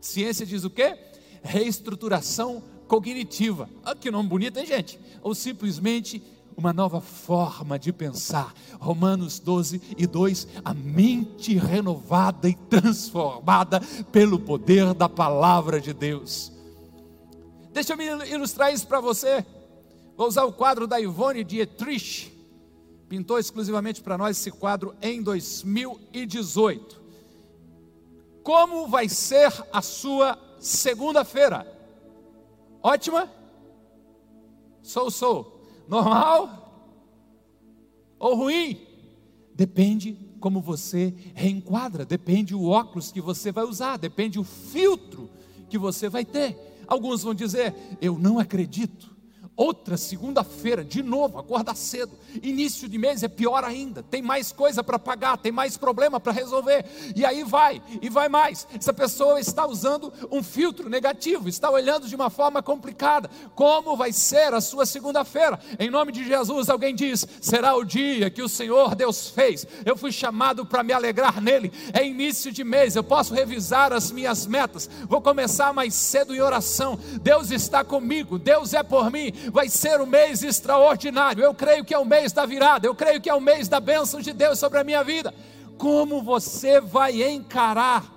Ciência 0.00 0.44
diz 0.44 0.64
o 0.64 0.70
quê? 0.70 0.98
Reestruturação 1.42 2.62
cognitiva. 2.86 3.68
Ah, 3.84 3.94
que 3.94 4.10
nome 4.10 4.28
bonito, 4.28 4.58
hein, 4.58 4.66
gente? 4.66 4.98
Ou 5.22 5.34
simplesmente 5.34 6.22
uma 6.56 6.72
nova 6.72 7.00
forma 7.00 7.78
de 7.78 7.92
pensar. 7.92 8.52
Romanos 8.78 9.38
12 9.38 9.80
e 9.96 10.06
2: 10.06 10.48
a 10.64 10.74
mente 10.74 11.56
renovada 11.56 12.48
e 12.48 12.54
transformada 12.54 13.80
pelo 14.10 14.38
poder 14.38 14.94
da 14.94 15.08
palavra 15.08 15.80
de 15.80 15.92
Deus. 15.92 16.52
Deixa 17.72 17.92
eu 17.92 17.96
me 17.96 18.06
ilustrar 18.30 18.72
isso 18.72 18.86
para 18.86 19.00
você. 19.00 19.44
Vou 20.16 20.28
usar 20.28 20.44
o 20.44 20.52
quadro 20.52 20.86
da 20.86 21.00
Ivone 21.00 21.42
Dietrich, 21.42 22.32
pintou 23.08 23.38
exclusivamente 23.38 24.00
para 24.00 24.16
nós 24.16 24.38
esse 24.38 24.50
quadro 24.50 24.94
em 25.02 25.22
2018. 25.22 27.02
Como 28.44 28.86
vai 28.86 29.08
ser 29.08 29.52
a 29.72 29.82
sua 29.82 30.38
segunda-feira? 30.60 31.66
Ótima? 32.82 33.28
Sou, 34.82 35.10
sou. 35.10 35.53
Normal? 35.88 36.64
Ou 38.18 38.34
ruim? 38.34 38.80
Depende 39.54 40.18
como 40.40 40.60
você 40.60 41.14
reenquadra, 41.34 42.04
depende 42.04 42.54
o 42.54 42.64
óculos 42.64 43.10
que 43.10 43.20
você 43.20 43.50
vai 43.52 43.64
usar, 43.64 43.96
depende 43.96 44.38
o 44.38 44.44
filtro 44.44 45.30
que 45.68 45.78
você 45.78 46.08
vai 46.08 46.24
ter. 46.24 46.56
Alguns 46.86 47.22
vão 47.22 47.34
dizer: 47.34 47.74
Eu 48.00 48.18
não 48.18 48.38
acredito 48.38 49.13
Outra 49.56 49.96
segunda-feira, 49.96 50.84
de 50.84 51.00
novo, 51.00 51.38
acordar 51.38 51.76
cedo. 51.76 52.18
Início 52.42 52.88
de 52.88 52.98
mês 52.98 53.22
é 53.22 53.28
pior 53.28 53.62
ainda. 53.62 54.02
Tem 54.02 54.20
mais 54.20 54.50
coisa 54.50 54.82
para 54.82 54.98
pagar, 54.98 55.38
tem 55.38 55.52
mais 55.52 55.76
problema 55.76 56.18
para 56.18 56.32
resolver. 56.32 56.84
E 57.14 57.24
aí 57.24 57.44
vai, 57.44 57.80
e 58.02 58.08
vai 58.08 58.28
mais. 58.28 58.66
Essa 58.76 58.92
pessoa 58.92 59.38
está 59.38 59.64
usando 59.64 60.12
um 60.28 60.42
filtro 60.42 60.88
negativo, 60.88 61.48
está 61.48 61.70
olhando 61.70 62.08
de 62.08 62.16
uma 62.16 62.30
forma 62.30 62.64
complicada. 62.64 63.30
Como 63.54 63.96
vai 63.96 64.12
ser 64.12 64.52
a 64.52 64.60
sua 64.60 64.84
segunda-feira? 64.84 65.60
Em 65.78 65.88
nome 65.88 66.10
de 66.10 66.24
Jesus, 66.24 66.68
alguém 66.68 66.92
diz: 66.92 67.24
será 67.40 67.76
o 67.76 67.84
dia 67.84 68.30
que 68.30 68.42
o 68.42 68.48
Senhor 68.48 68.96
Deus 68.96 69.28
fez. 69.28 69.64
Eu 69.84 69.96
fui 69.96 70.10
chamado 70.10 70.66
para 70.66 70.82
me 70.82 70.92
alegrar 70.92 71.40
nele. 71.40 71.72
É 71.92 72.04
início 72.04 72.50
de 72.50 72.64
mês, 72.64 72.96
eu 72.96 73.04
posso 73.04 73.32
revisar 73.32 73.92
as 73.92 74.10
minhas 74.10 74.48
metas. 74.48 74.90
Vou 75.08 75.22
começar 75.22 75.72
mais 75.72 75.94
cedo 75.94 76.34
em 76.34 76.40
oração. 76.40 76.98
Deus 77.22 77.52
está 77.52 77.84
comigo, 77.84 78.36
Deus 78.36 78.74
é 78.74 78.82
por 78.82 79.12
mim 79.12 79.43
vai 79.50 79.68
ser 79.68 80.00
um 80.00 80.06
mês 80.06 80.42
extraordinário. 80.42 81.42
Eu 81.42 81.54
creio 81.54 81.84
que 81.84 81.94
é 81.94 81.98
o 81.98 82.04
mês 82.04 82.32
da 82.32 82.46
virada, 82.46 82.86
eu 82.86 82.94
creio 82.94 83.20
que 83.20 83.30
é 83.30 83.34
o 83.34 83.40
mês 83.40 83.68
da 83.68 83.80
bênção 83.80 84.20
de 84.20 84.32
Deus 84.32 84.58
sobre 84.58 84.78
a 84.78 84.84
minha 84.84 85.02
vida. 85.02 85.34
Como 85.78 86.22
você 86.22 86.80
vai 86.80 87.22
encarar 87.22 88.12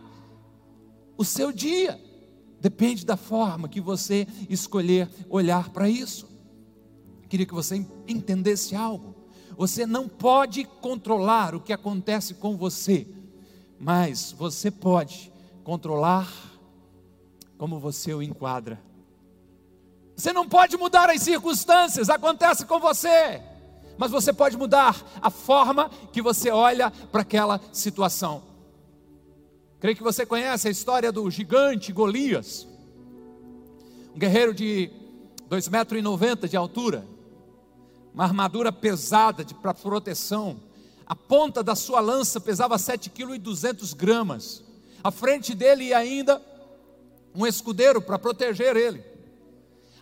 o 1.17 1.25
seu 1.25 1.51
dia? 1.51 1.99
Depende 2.59 3.05
da 3.05 3.17
forma 3.17 3.69
que 3.69 3.79
você 3.79 4.27
escolher 4.49 5.09
olhar 5.29 5.69
para 5.69 5.89
isso. 5.89 6.27
Queria 7.29 7.45
que 7.45 7.53
você 7.53 7.85
entendesse 8.07 8.75
algo. 8.75 9.15
Você 9.57 9.85
não 9.85 10.07
pode 10.07 10.65
controlar 10.65 11.55
o 11.55 11.61
que 11.61 11.73
acontece 11.73 12.35
com 12.35 12.55
você, 12.55 13.07
mas 13.79 14.31
você 14.31 14.69
pode 14.69 15.31
controlar 15.63 16.31
como 17.57 17.79
você 17.79 18.13
o 18.13 18.21
enquadra. 18.21 18.86
Você 20.17 20.33
não 20.33 20.49
pode 20.49 20.75
mudar 20.75 21.11
as 21.11 21.21
circunstâncias, 21.21 22.09
acontece 22.09 22.65
com 22.65 22.79
você. 22.79 23.39
Mas 23.99 24.09
você 24.09 24.33
pode 24.33 24.57
mudar 24.57 24.99
a 25.21 25.29
forma 25.29 25.91
que 26.11 26.23
você 26.23 26.49
olha 26.49 26.89
para 27.11 27.21
aquela 27.21 27.61
situação. 27.71 28.41
Creio 29.79 29.95
que 29.95 30.01
você 30.01 30.25
conhece 30.25 30.67
a 30.67 30.71
história 30.71 31.11
do 31.11 31.29
gigante 31.29 31.93
Golias, 31.93 32.67
um 34.15 34.17
guerreiro 34.17 34.55
de 34.55 34.89
2,90 35.51 36.19
metros 36.19 36.49
de 36.49 36.57
altura, 36.57 37.05
uma 38.11 38.23
armadura 38.23 38.71
pesada 38.71 39.45
para 39.61 39.71
proteção. 39.71 40.59
A 41.05 41.15
ponta 41.15 41.61
da 41.61 41.75
sua 41.75 41.99
lança 41.99 42.41
pesava 42.41 42.75
7,2 42.77 43.95
kg. 43.95 44.63
À 45.03 45.11
frente 45.11 45.53
dele 45.53 45.93
ainda 45.93 46.41
um 47.35 47.45
escudeiro 47.45 48.01
para 48.01 48.17
proteger 48.17 48.75
ele. 48.75 49.16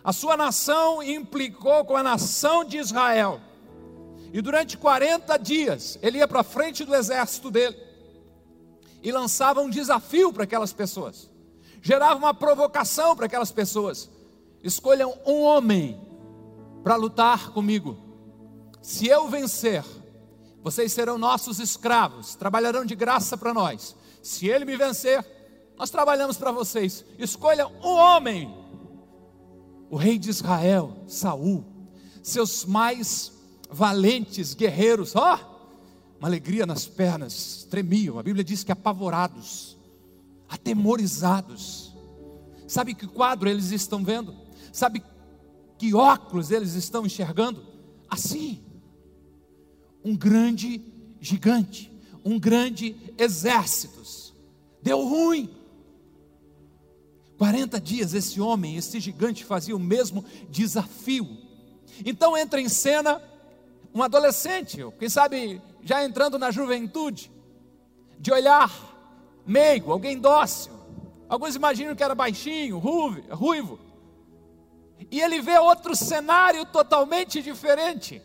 A 0.06 0.12
sua 0.12 0.36
nação 0.36 1.02
implicou 1.02 1.84
com 1.84 1.96
a 1.96 2.02
nação 2.02 2.64
de 2.64 2.78
Israel. 2.78 3.40
E 4.32 4.40
durante 4.40 4.78
40 4.78 5.36
dias 5.36 5.98
ele 6.00 6.18
ia 6.18 6.28
para 6.28 6.44
frente 6.44 6.84
do 6.84 6.94
exército 6.94 7.50
dele 7.50 7.76
e 9.02 9.10
lançava 9.10 9.60
um 9.60 9.68
desafio 9.68 10.32
para 10.32 10.44
aquelas 10.44 10.72
pessoas, 10.72 11.28
gerava 11.82 12.14
uma 12.14 12.32
provocação 12.32 13.16
para 13.16 13.26
aquelas 13.26 13.50
pessoas. 13.50 14.08
Escolham 14.62 15.12
um 15.26 15.42
homem 15.42 16.00
para 16.84 16.94
lutar 16.94 17.50
comigo. 17.50 17.98
Se 18.80 19.08
eu 19.08 19.26
vencer, 19.26 19.84
vocês 20.62 20.92
serão 20.92 21.18
nossos 21.18 21.58
escravos, 21.58 22.36
trabalharão 22.36 22.84
de 22.84 22.94
graça 22.94 23.36
para 23.36 23.52
nós. 23.52 23.96
Se 24.22 24.46
ele 24.46 24.64
me 24.64 24.76
vencer, 24.76 25.26
nós 25.76 25.90
trabalhamos 25.90 26.36
para 26.36 26.52
vocês. 26.52 27.04
Escolha 27.18 27.66
um 27.66 27.96
homem 27.96 28.65
o 29.90 29.96
rei 29.96 30.18
de 30.18 30.30
Israel, 30.30 30.96
Saul, 31.06 31.64
seus 32.22 32.64
mais 32.64 33.32
valentes 33.70 34.54
guerreiros, 34.54 35.14
ó, 35.14 35.34
oh, 35.34 35.56
uma 36.18 36.28
alegria 36.28 36.66
nas 36.66 36.86
pernas, 36.86 37.66
tremiam. 37.70 38.18
A 38.18 38.22
Bíblia 38.22 38.44
diz 38.44 38.64
que 38.64 38.72
apavorados, 38.72 39.76
atemorizados. 40.48 41.94
Sabe 42.66 42.94
que 42.94 43.06
quadro 43.06 43.48
eles 43.48 43.70
estão 43.70 44.04
vendo? 44.04 44.34
Sabe 44.72 45.02
que 45.78 45.94
óculos 45.94 46.50
eles 46.50 46.74
estão 46.74 47.06
enxergando? 47.06 47.64
Assim, 48.08 48.62
um 50.04 50.16
grande 50.16 50.82
gigante, 51.20 51.92
um 52.24 52.38
grande 52.38 52.96
exército. 53.18 53.96
Deu 54.82 55.00
ruim. 55.06 55.50
40 57.38 57.80
dias 57.80 58.14
esse 58.14 58.40
homem, 58.40 58.76
esse 58.76 58.98
gigante 58.98 59.44
fazia 59.44 59.76
o 59.76 59.80
mesmo 59.80 60.24
desafio. 60.48 61.28
Então 62.04 62.36
entra 62.36 62.60
em 62.60 62.68
cena 62.68 63.22
um 63.94 64.02
adolescente, 64.02 64.78
quem 64.98 65.08
sabe 65.08 65.60
já 65.82 66.04
entrando 66.04 66.38
na 66.38 66.50
juventude, 66.50 67.30
de 68.18 68.32
olhar 68.32 68.70
meigo, 69.46 69.92
alguém 69.92 70.18
dócil. 70.18 70.72
Alguns 71.28 71.54
imaginam 71.54 71.94
que 71.94 72.02
era 72.02 72.14
baixinho, 72.14 72.78
ruivo. 72.78 73.78
E 75.10 75.20
ele 75.20 75.40
vê 75.40 75.58
outro 75.58 75.94
cenário 75.94 76.64
totalmente 76.66 77.42
diferente. 77.42 78.22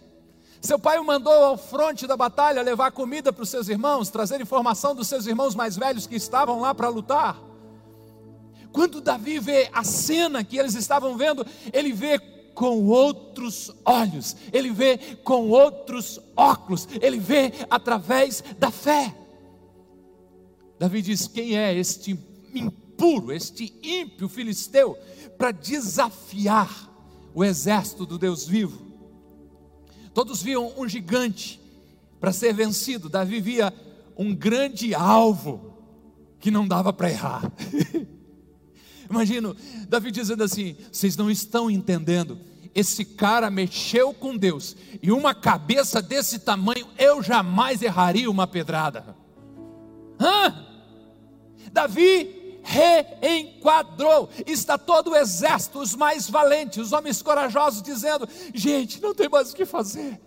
Seu 0.61 0.77
pai 0.77 0.99
o 0.99 1.03
mandou 1.03 1.33
ao 1.33 1.57
fronte 1.57 2.05
da 2.05 2.15
batalha 2.15 2.61
levar 2.61 2.91
comida 2.91 3.33
para 3.33 3.43
os 3.43 3.49
seus 3.49 3.67
irmãos, 3.67 4.09
trazer 4.09 4.39
informação 4.39 4.93
dos 4.93 5.07
seus 5.07 5.25
irmãos 5.25 5.55
mais 5.55 5.75
velhos 5.75 6.05
que 6.05 6.15
estavam 6.15 6.59
lá 6.59 6.73
para 6.73 6.87
lutar. 6.87 7.50
Quando 8.71 9.01
Davi 9.01 9.39
vê 9.39 9.69
a 9.73 9.83
cena 9.83 10.43
que 10.43 10.57
eles 10.57 10.75
estavam 10.75 11.17
vendo, 11.17 11.45
ele 11.73 11.91
vê 11.91 12.19
com 12.53 12.85
outros 12.85 13.71
olhos, 13.85 14.35
ele 14.51 14.71
vê 14.71 14.97
com 15.23 15.49
outros 15.49 16.19
óculos, 16.35 16.87
ele 17.01 17.19
vê 17.19 17.51
através 17.69 18.43
da 18.57 18.71
fé. 18.71 19.15
Davi 20.79 21.01
diz: 21.01 21.27
Quem 21.27 21.57
é 21.57 21.73
este 21.73 22.17
impuro, 22.53 23.31
este 23.31 23.73
ímpio 23.83 24.27
filisteu, 24.29 24.97
para 25.37 25.51
desafiar 25.51 26.89
o 27.33 27.43
exército 27.43 28.05
do 28.05 28.17
Deus 28.17 28.47
vivo? 28.47 28.91
Todos 30.13 30.41
viam 30.41 30.73
um 30.77 30.87
gigante 30.87 31.59
para 32.19 32.33
ser 32.33 32.53
vencido, 32.53 33.09
Davi 33.09 33.39
via 33.39 33.73
um 34.17 34.35
grande 34.35 34.93
alvo 34.93 35.71
que 36.39 36.51
não 36.51 36.67
dava 36.67 36.91
para 36.91 37.09
errar. 37.09 37.51
Imagino 39.11 39.55
Davi 39.89 40.09
dizendo 40.09 40.43
assim: 40.43 40.75
vocês 40.91 41.17
não 41.17 41.29
estão 41.29 41.69
entendendo. 41.69 42.39
Esse 42.73 43.03
cara 43.03 43.51
mexeu 43.51 44.13
com 44.13 44.37
Deus, 44.37 44.77
e 45.03 45.11
uma 45.11 45.35
cabeça 45.35 46.01
desse 46.01 46.39
tamanho, 46.39 46.87
eu 46.97 47.21
jamais 47.21 47.81
erraria 47.81 48.31
uma 48.31 48.47
pedrada. 48.47 49.13
Hã? 50.17 50.65
Davi 51.73 52.59
reenquadrou. 52.63 54.29
Está 54.47 54.77
todo 54.77 55.11
o 55.11 55.15
exército, 55.15 55.79
os 55.79 55.93
mais 55.93 56.29
valentes, 56.29 56.77
os 56.77 56.93
homens 56.93 57.21
corajosos, 57.21 57.81
dizendo: 57.81 58.27
gente, 58.53 59.01
não 59.01 59.13
tem 59.13 59.27
mais 59.27 59.51
o 59.51 59.55
que 59.55 59.65
fazer. 59.65 60.19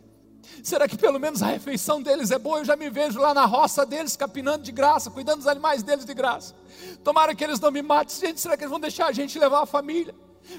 Será 0.62 0.88
que 0.88 0.96
pelo 0.96 1.18
menos 1.18 1.42
a 1.42 1.46
refeição 1.46 2.02
deles 2.02 2.30
é 2.30 2.38
boa? 2.38 2.58
Eu 2.58 2.64
já 2.64 2.76
me 2.76 2.90
vejo 2.90 3.18
lá 3.20 3.34
na 3.34 3.44
roça 3.44 3.84
deles, 3.84 4.16
capinando 4.16 4.62
de 4.62 4.72
graça, 4.72 5.10
cuidando 5.10 5.38
dos 5.38 5.46
animais 5.46 5.82
deles 5.82 6.04
de 6.04 6.14
graça. 6.14 6.54
Tomara 7.02 7.34
que 7.34 7.44
eles 7.44 7.60
não 7.60 7.70
me 7.70 7.82
matem. 7.82 8.16
Gente, 8.16 8.40
será 8.40 8.56
que 8.56 8.64
eles 8.64 8.70
vão 8.70 8.80
deixar 8.80 9.06
a 9.06 9.12
gente 9.12 9.38
levar 9.38 9.62
a 9.62 9.66
família? 9.66 10.14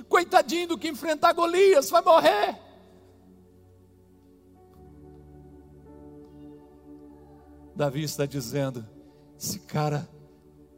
Coitadinho 0.09 0.69
do 0.69 0.77
que 0.77 0.87
enfrentar 0.87 1.33
Golias, 1.33 1.89
vai 1.89 2.01
morrer. 2.01 2.57
Davi 7.75 8.03
está 8.03 8.25
dizendo: 8.25 8.85
esse 9.37 9.59
cara 9.59 10.07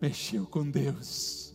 mexeu 0.02 0.46
com 0.46 0.70
Deus, 0.70 1.54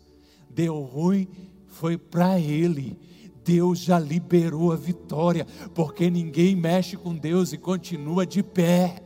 deu 0.48 0.80
ruim, 0.80 1.28
foi 1.66 1.98
para 1.98 2.38
ele, 2.38 2.98
Deus 3.44 3.78
já 3.78 3.98
liberou 3.98 4.72
a 4.72 4.76
vitória, 4.76 5.46
porque 5.74 6.10
ninguém 6.10 6.54
mexe 6.54 6.96
com 6.96 7.14
Deus 7.14 7.52
e 7.52 7.58
continua 7.58 8.26
de 8.26 8.42
pé. 8.42 9.02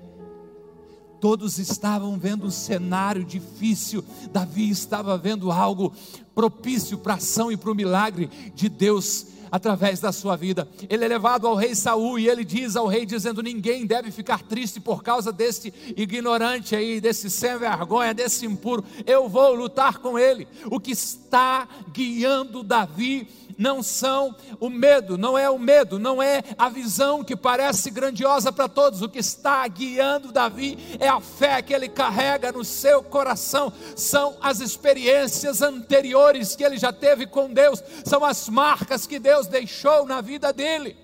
Todos 1.20 1.58
estavam 1.58 2.18
vendo 2.18 2.46
um 2.46 2.50
cenário 2.50 3.24
difícil, 3.24 4.04
Davi 4.30 4.68
estava 4.68 5.16
vendo 5.16 5.50
algo 5.50 5.92
propício 6.34 6.98
para 6.98 7.14
a 7.14 7.16
ação 7.16 7.50
e 7.50 7.56
para 7.56 7.70
o 7.70 7.74
milagre 7.74 8.28
de 8.54 8.68
Deus 8.68 9.28
através 9.50 10.00
da 10.00 10.12
sua 10.12 10.36
vida. 10.36 10.68
Ele 10.88 11.04
é 11.04 11.08
levado 11.08 11.46
ao 11.46 11.54
rei 11.54 11.74
Saul 11.74 12.18
e 12.18 12.28
ele 12.28 12.44
diz 12.44 12.76
ao 12.76 12.86
rei 12.86 13.06
dizendo: 13.06 13.42
"Ninguém 13.42 13.86
deve 13.86 14.10
ficar 14.10 14.42
triste 14.42 14.80
por 14.80 15.02
causa 15.02 15.32
deste 15.32 15.72
ignorante 15.96 16.76
aí, 16.76 17.00
desse 17.00 17.30
sem 17.30 17.56
vergonha, 17.58 18.12
desse 18.12 18.44
impuro. 18.44 18.84
Eu 19.06 19.28
vou 19.28 19.54
lutar 19.54 19.98
com 19.98 20.18
ele". 20.18 20.46
O 20.70 20.78
que 20.78 20.92
está 20.92 21.66
guiando 21.92 22.62
Davi 22.62 23.28
não 23.58 23.82
são 23.82 24.34
o 24.60 24.68
medo, 24.68 25.16
não 25.16 25.36
é 25.36 25.48
o 25.48 25.58
medo, 25.58 25.98
não 25.98 26.22
é 26.22 26.42
a 26.58 26.68
visão 26.68 27.24
que 27.24 27.34
parece 27.34 27.90
grandiosa 27.90 28.52
para 28.52 28.68
todos. 28.68 29.02
O 29.02 29.08
que 29.08 29.18
está 29.18 29.66
guiando 29.66 30.32
Davi 30.32 30.78
é 30.98 31.08
a 31.08 31.20
fé 31.20 31.62
que 31.62 31.72
ele 31.72 31.88
carrega 31.88 32.52
no 32.52 32.64
seu 32.64 33.02
coração, 33.02 33.72
são 33.96 34.36
as 34.40 34.60
experiências 34.60 35.62
anteriores 35.62 36.54
que 36.54 36.64
ele 36.64 36.76
já 36.76 36.92
teve 36.92 37.26
com 37.26 37.52
Deus, 37.52 37.82
são 38.04 38.24
as 38.24 38.48
marcas 38.48 39.06
que 39.06 39.18
Deus 39.18 39.46
deixou 39.46 40.06
na 40.06 40.20
vida 40.20 40.52
dele. 40.52 40.96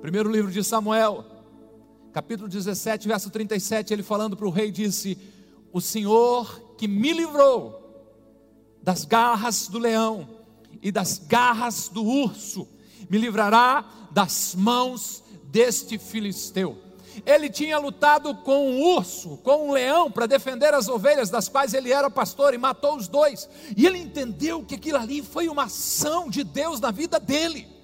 Primeiro 0.00 0.30
livro 0.30 0.50
de 0.50 0.62
Samuel, 0.62 1.24
capítulo 2.12 2.48
17, 2.48 3.08
verso 3.08 3.30
37, 3.30 3.92
ele 3.92 4.02
falando 4.02 4.36
para 4.36 4.46
o 4.46 4.50
rei 4.50 4.70
disse: 4.70 5.18
O 5.72 5.80
Senhor 5.80 6.74
que 6.78 6.86
me 6.86 7.12
livrou 7.12 7.82
das 8.82 9.04
garras 9.04 9.66
do 9.68 9.78
leão 9.78 10.35
e 10.82 10.90
das 10.90 11.18
garras 11.18 11.88
do 11.88 12.04
urso, 12.04 12.68
me 13.08 13.18
livrará 13.18 13.84
das 14.10 14.54
mãos 14.54 15.22
deste 15.44 15.98
filisteu. 15.98 16.78
Ele 17.24 17.48
tinha 17.48 17.78
lutado 17.78 18.34
com 18.34 18.70
um 18.70 18.82
urso, 18.96 19.38
com 19.38 19.68
um 19.68 19.72
leão, 19.72 20.10
para 20.10 20.26
defender 20.26 20.74
as 20.74 20.88
ovelhas, 20.88 21.30
das 21.30 21.48
quais 21.48 21.72
ele 21.72 21.92
era 21.92 22.10
pastor, 22.10 22.52
e 22.52 22.58
matou 22.58 22.96
os 22.96 23.08
dois. 23.08 23.48
E 23.76 23.86
ele 23.86 23.98
entendeu 23.98 24.62
que 24.64 24.74
aquilo 24.74 24.98
ali 24.98 25.22
foi 25.22 25.48
uma 25.48 25.64
ação 25.64 26.28
de 26.28 26.44
Deus 26.44 26.80
na 26.80 26.90
vida 26.90 27.18
dele. 27.18 27.75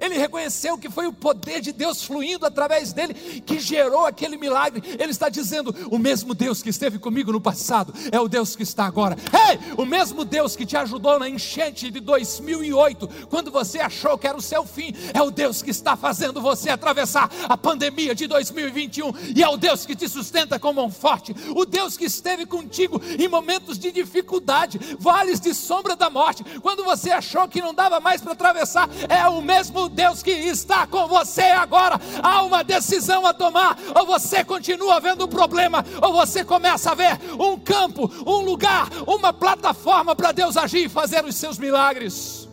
Ele 0.00 0.18
reconheceu 0.18 0.78
que 0.78 0.90
foi 0.90 1.06
o 1.06 1.12
poder 1.12 1.60
de 1.60 1.72
Deus 1.72 2.02
fluindo 2.02 2.46
através 2.46 2.92
dele 2.92 3.14
que 3.14 3.58
gerou 3.58 4.06
aquele 4.06 4.36
milagre. 4.36 4.82
Ele 4.98 5.10
está 5.10 5.28
dizendo: 5.28 5.74
o 5.90 5.98
mesmo 5.98 6.34
Deus 6.34 6.62
que 6.62 6.70
esteve 6.70 6.98
comigo 6.98 7.32
no 7.32 7.40
passado 7.40 7.92
é 8.10 8.20
o 8.20 8.28
Deus 8.28 8.54
que 8.54 8.62
está 8.62 8.84
agora. 8.84 9.16
Ei, 9.48 9.58
o 9.76 9.84
mesmo 9.84 10.24
Deus 10.24 10.56
que 10.56 10.66
te 10.66 10.76
ajudou 10.76 11.18
na 11.18 11.28
enchente 11.28 11.90
de 11.90 12.00
2008, 12.00 13.08
quando 13.28 13.50
você 13.50 13.78
achou 13.78 14.18
que 14.18 14.26
era 14.26 14.36
o 14.36 14.42
seu 14.42 14.64
fim, 14.64 14.92
é 15.14 15.22
o 15.22 15.30
Deus 15.30 15.62
que 15.62 15.70
está 15.70 15.96
fazendo 15.96 16.40
você 16.40 16.70
atravessar 16.70 17.30
a 17.48 17.56
pandemia 17.56 18.14
de 18.14 18.26
2021 18.26 19.12
e 19.34 19.42
é 19.42 19.48
o 19.48 19.56
Deus 19.56 19.86
que 19.86 19.96
te 19.96 20.08
sustenta 20.08 20.58
com 20.58 20.72
mão 20.72 20.90
forte. 20.90 21.34
O 21.54 21.64
Deus 21.64 21.96
que 21.96 22.04
esteve 22.04 22.46
contigo 22.46 23.00
em 23.18 23.28
momentos 23.28 23.78
de 23.78 23.90
dificuldade, 23.92 24.78
vales 24.98 25.40
de 25.40 25.54
sombra 25.54 25.96
da 25.96 26.10
morte, 26.10 26.44
quando 26.60 26.84
você 26.84 27.10
achou 27.10 27.48
que 27.48 27.60
não 27.60 27.74
dava 27.74 28.00
mais 28.00 28.20
para 28.20 28.32
atravessar, 28.32 28.88
é 29.08 29.26
o 29.28 29.40
mesmo 29.40 29.77
mesmo 29.78 29.88
Deus 29.88 30.22
que 30.22 30.30
está 30.30 30.86
com 30.86 31.06
você 31.06 31.42
agora. 31.42 32.00
Há 32.22 32.42
uma 32.42 32.64
decisão 32.64 33.24
a 33.24 33.32
tomar: 33.32 33.78
ou 33.94 34.06
você 34.06 34.44
continua 34.44 34.98
vendo 34.98 35.22
o 35.22 35.28
problema, 35.28 35.84
ou 36.02 36.12
você 36.12 36.44
começa 36.44 36.90
a 36.90 36.94
ver 36.94 37.18
um 37.38 37.58
campo, 37.58 38.10
um 38.26 38.40
lugar, 38.44 38.88
uma 39.06 39.32
plataforma 39.32 40.16
para 40.16 40.32
Deus 40.32 40.56
agir 40.56 40.86
e 40.86 40.88
fazer 40.88 41.24
os 41.24 41.36
seus 41.36 41.58
milagres. 41.58 42.48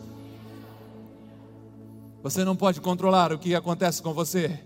Você 2.22 2.44
não 2.44 2.56
pode 2.56 2.80
controlar 2.80 3.32
o 3.32 3.38
que 3.38 3.54
acontece 3.54 4.02
com 4.02 4.12
você, 4.12 4.60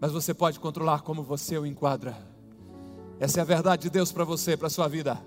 mas 0.00 0.12
você 0.12 0.32
pode 0.32 0.58
controlar 0.60 1.02
como 1.02 1.22
você 1.22 1.58
o 1.58 1.66
enquadra. 1.66 2.16
Essa 3.18 3.40
é 3.40 3.42
a 3.42 3.44
verdade 3.44 3.82
de 3.82 3.90
Deus 3.90 4.12
para 4.12 4.24
você, 4.24 4.56
para 4.56 4.66
a 4.66 4.70
sua 4.70 4.88
vida. 4.88 5.18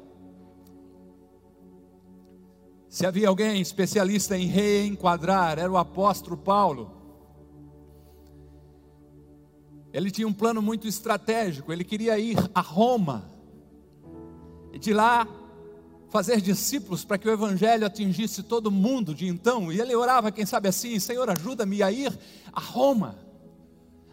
Se 2.98 3.06
havia 3.06 3.28
alguém 3.28 3.62
especialista 3.62 4.36
em 4.36 4.48
reenquadrar, 4.48 5.60
era 5.60 5.72
o 5.72 5.78
apóstolo 5.78 6.36
Paulo. 6.36 6.90
Ele 9.94 10.10
tinha 10.10 10.28
um 10.28 10.34
plano 10.34 10.64
muito 10.64 10.88
estratégico, 10.88 11.72
ele 11.72 11.84
queria 11.84 12.18
ir 12.18 12.38
a 12.56 12.60
Roma, 12.60 13.30
e 14.74 14.80
de 14.80 14.94
lá 14.94 15.28
fazer 16.10 16.42
discípulos 16.42 17.06
para 17.06 17.20
que 17.20 17.30
o 17.30 17.32
evangelho 17.32 17.86
atingisse 17.86 18.42
todo 18.42 18.72
mundo 18.72 19.14
de 19.14 19.28
então, 19.28 19.72
e 19.72 19.80
ele 19.80 19.96
orava, 19.96 20.32
quem 20.32 20.48
sabe 20.48 20.68
assim: 20.68 21.00
Senhor, 21.00 21.30
ajuda-me 21.30 21.84
a 21.84 21.92
ir 21.92 22.12
a 22.52 22.60
Roma, 22.60 23.16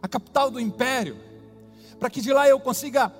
a 0.02 0.06
capital 0.06 0.50
do 0.50 0.60
império, 0.60 1.16
para 1.98 2.10
que 2.10 2.20
de 2.20 2.34
lá 2.34 2.46
eu 2.46 2.60
consiga 2.60 3.10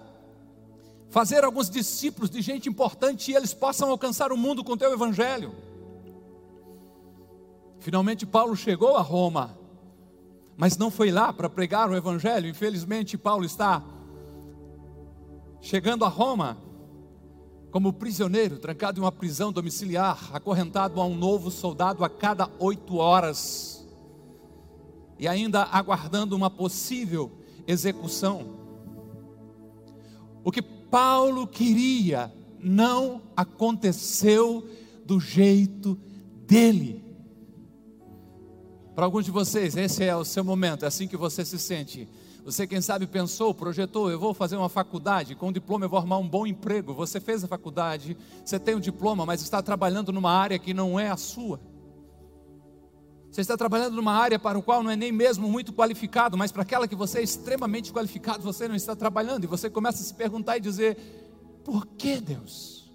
fazer 1.14 1.44
alguns 1.44 1.70
discípulos 1.70 2.29
de 2.29 2.42
gente 2.42 2.68
importante 2.68 3.31
e 3.31 3.37
eles 3.37 3.55
possam 3.55 3.88
alcançar 3.88 4.33
o 4.33 4.37
mundo 4.37 4.64
com 4.64 4.72
o 4.72 4.77
teu 4.77 4.92
evangelho. 4.92 5.55
Finalmente 7.79 8.27
Paulo 8.27 8.57
chegou 8.57 8.96
a 8.96 9.00
Roma, 9.00 9.57
mas 10.57 10.77
não 10.77 10.90
foi 10.90 11.12
lá 11.12 11.33
para 11.33 11.48
pregar 11.48 11.88
o 11.88 11.94
evangelho. 11.94 12.48
Infelizmente 12.48 13.16
Paulo 13.16 13.44
está 13.44 13.81
chegando 15.61 16.05
a 16.05 16.09
Roma 16.09 16.59
como 17.70 17.92
prisioneiro, 17.92 18.59
trancado 18.59 18.98
em 18.98 19.05
uma 19.05 19.12
prisão 19.12 19.53
domiciliar, 19.53 20.31
acorrentado 20.33 21.00
a 21.00 21.07
um 21.07 21.14
novo 21.14 21.48
soldado 21.48 22.05
a 22.05 22.11
cada 22.11 22.50
oito 22.59 22.96
horas, 22.96 23.87
e 25.16 25.29
ainda 25.29 25.62
aguardando 25.62 26.35
uma 26.35 26.50
possível 26.50 27.31
execução. 27.68 28.64
O 30.42 30.50
que 30.50 30.74
Paulo 30.90 31.47
queria 31.47 32.33
não 32.64 33.20
aconteceu 33.37 34.66
do 35.05 35.20
jeito 35.20 35.99
dele. 36.47 37.05
Para 38.94 39.05
alguns 39.05 39.25
de 39.25 39.31
vocês, 39.31 39.77
esse 39.77 40.03
é 40.05 40.16
o 40.16 40.25
seu 40.25 40.42
momento, 40.42 40.85
é 40.85 40.88
assim 40.88 41.07
que 41.07 41.16
você 41.16 41.44
se 41.44 41.59
sente. 41.59 42.09
Você, 42.44 42.66
quem 42.66 42.81
sabe, 42.81 43.07
pensou, 43.07 43.53
projetou: 43.53 44.11
eu 44.11 44.18
vou 44.18 44.33
fazer 44.33 44.57
uma 44.57 44.68
faculdade, 44.68 45.35
com 45.35 45.49
um 45.49 45.53
diploma 45.53 45.85
eu 45.85 45.88
vou 45.88 45.99
arrumar 45.99 46.18
um 46.18 46.29
bom 46.29 46.47
emprego. 46.47 46.94
Você 46.94 47.20
fez 47.20 47.42
a 47.42 47.49
faculdade, 47.49 48.16
você 48.44 48.59
tem 48.59 48.75
o 48.75 48.79
um 48.79 48.81
diploma, 48.81 49.27
mas 49.27 49.42
está 49.42 49.62
trabalhando 49.62 50.12
numa 50.12 50.31
área 50.31 50.59
que 50.59 50.73
não 50.73 50.99
é 50.99 51.11
a 51.11 51.16
sua. 51.16 51.61
Você 53.35 53.40
está 53.40 53.57
trabalhando 53.57 53.97
numa 53.97 54.12
área 54.12 54.38
para 54.38 54.57
o 54.57 54.62
qual 54.62 54.81
não 54.81 54.92
é 54.92 54.94
nem 54.94 55.11
mesmo 55.11 55.49
muito 55.49 55.73
qualificado, 55.73 56.38
mas 56.38 56.53
para 56.53 56.62
aquela 56.62 56.87
que 56.87 56.94
você 56.94 57.18
é 57.18 57.23
extremamente 57.25 57.92
qualificado, 57.92 58.44
você 58.44 58.68
não 58.68 58.77
está 58.77 58.94
trabalhando. 58.94 59.42
E 59.42 59.49
você 59.49 59.68
começa 59.68 60.01
a 60.01 60.07
se 60.07 60.14
perguntar 60.14 60.57
e 60.57 60.61
dizer: 60.61 60.97
por 61.64 61.85
que 61.85 62.20
Deus? 62.20 62.94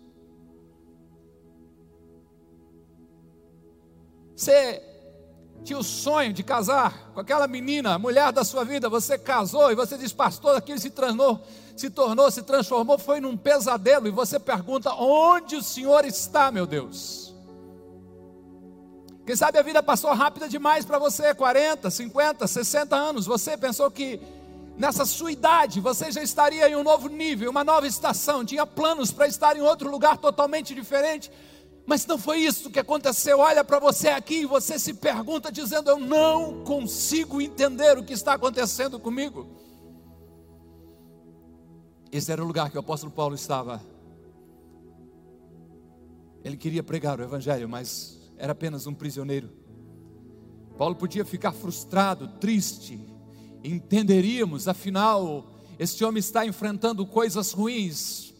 Você 4.33 4.81
tinha 5.65 5.77
o 5.77 5.83
sonho 5.83 6.31
de 6.31 6.41
casar 6.41 7.11
com 7.13 7.19
aquela 7.19 7.45
menina, 7.45 7.99
mulher 7.99 8.31
da 8.31 8.45
sua 8.45 8.63
vida, 8.63 8.87
você 8.87 9.17
casou 9.17 9.69
e 9.73 9.75
você 9.75 9.97
diz, 9.97 10.13
pastor, 10.13 10.55
aquilo 10.55 10.79
se 10.79 10.89
se 11.75 11.89
tornou, 11.89 12.31
se 12.31 12.43
transformou, 12.43 12.97
foi 12.97 13.19
num 13.19 13.35
pesadelo, 13.35 14.07
e 14.07 14.11
você 14.11 14.39
pergunta: 14.39 14.93
onde 14.93 15.57
o 15.57 15.61
Senhor 15.61 16.05
está, 16.05 16.49
meu 16.49 16.65
Deus? 16.65 17.28
Quem 19.29 19.35
sabe 19.35 19.59
a 19.59 19.61
vida 19.61 19.83
passou 19.83 20.11
rápida 20.11 20.49
demais 20.49 20.85
para 20.85 20.97
você, 20.97 21.35
40, 21.35 21.91
50, 21.91 22.47
60 22.47 22.95
anos. 22.95 23.27
Você 23.27 23.55
pensou 23.55 23.91
que 23.91 24.19
nessa 24.75 25.05
sua 25.05 25.31
idade 25.31 25.79
você 25.79 26.11
já 26.11 26.23
estaria 26.23 26.67
em 26.67 26.75
um 26.75 26.81
novo 26.81 27.07
nível, 27.07 27.51
uma 27.51 27.63
nova 27.63 27.85
estação, 27.85 28.43
tinha 28.43 28.65
planos 28.65 29.11
para 29.11 29.27
estar 29.27 29.55
em 29.55 29.61
outro 29.61 29.87
lugar 29.87 30.17
totalmente 30.17 30.73
diferente. 30.73 31.31
Mas 31.85 32.07
não 32.07 32.17
foi 32.17 32.39
isso 32.39 32.71
que 32.71 32.79
aconteceu. 32.79 33.37
Olha 33.37 33.63
para 33.63 33.77
você 33.77 34.07
aqui 34.07 34.41
e 34.41 34.45
você 34.47 34.79
se 34.79 34.95
pergunta, 34.95 35.51
dizendo: 35.51 35.91
Eu 35.91 35.99
não 35.99 36.63
consigo 36.63 37.39
entender 37.39 37.99
o 37.99 38.03
que 38.03 38.13
está 38.13 38.33
acontecendo 38.33 38.99
comigo. 38.99 39.47
Esse 42.11 42.31
era 42.31 42.43
o 42.43 42.47
lugar 42.47 42.71
que 42.71 42.77
o 42.77 42.79
apóstolo 42.79 43.11
Paulo 43.11 43.35
estava. 43.35 43.79
Ele 46.43 46.57
queria 46.57 46.81
pregar 46.81 47.19
o 47.19 47.23
Evangelho, 47.23 47.69
mas 47.69 48.18
era 48.39 48.53
apenas 48.53 48.87
um 48.87 48.93
prisioneiro. 48.93 49.49
Paulo 50.77 50.95
podia 50.95 51.25
ficar 51.25 51.51
frustrado, 51.51 52.29
triste, 52.39 52.97
entenderíamos, 53.61 54.67
afinal, 54.67 55.51
este 55.77 56.05
homem 56.05 56.21
está 56.21 56.45
enfrentando 56.45 57.05
coisas 57.05 57.51
ruins, 57.51 58.33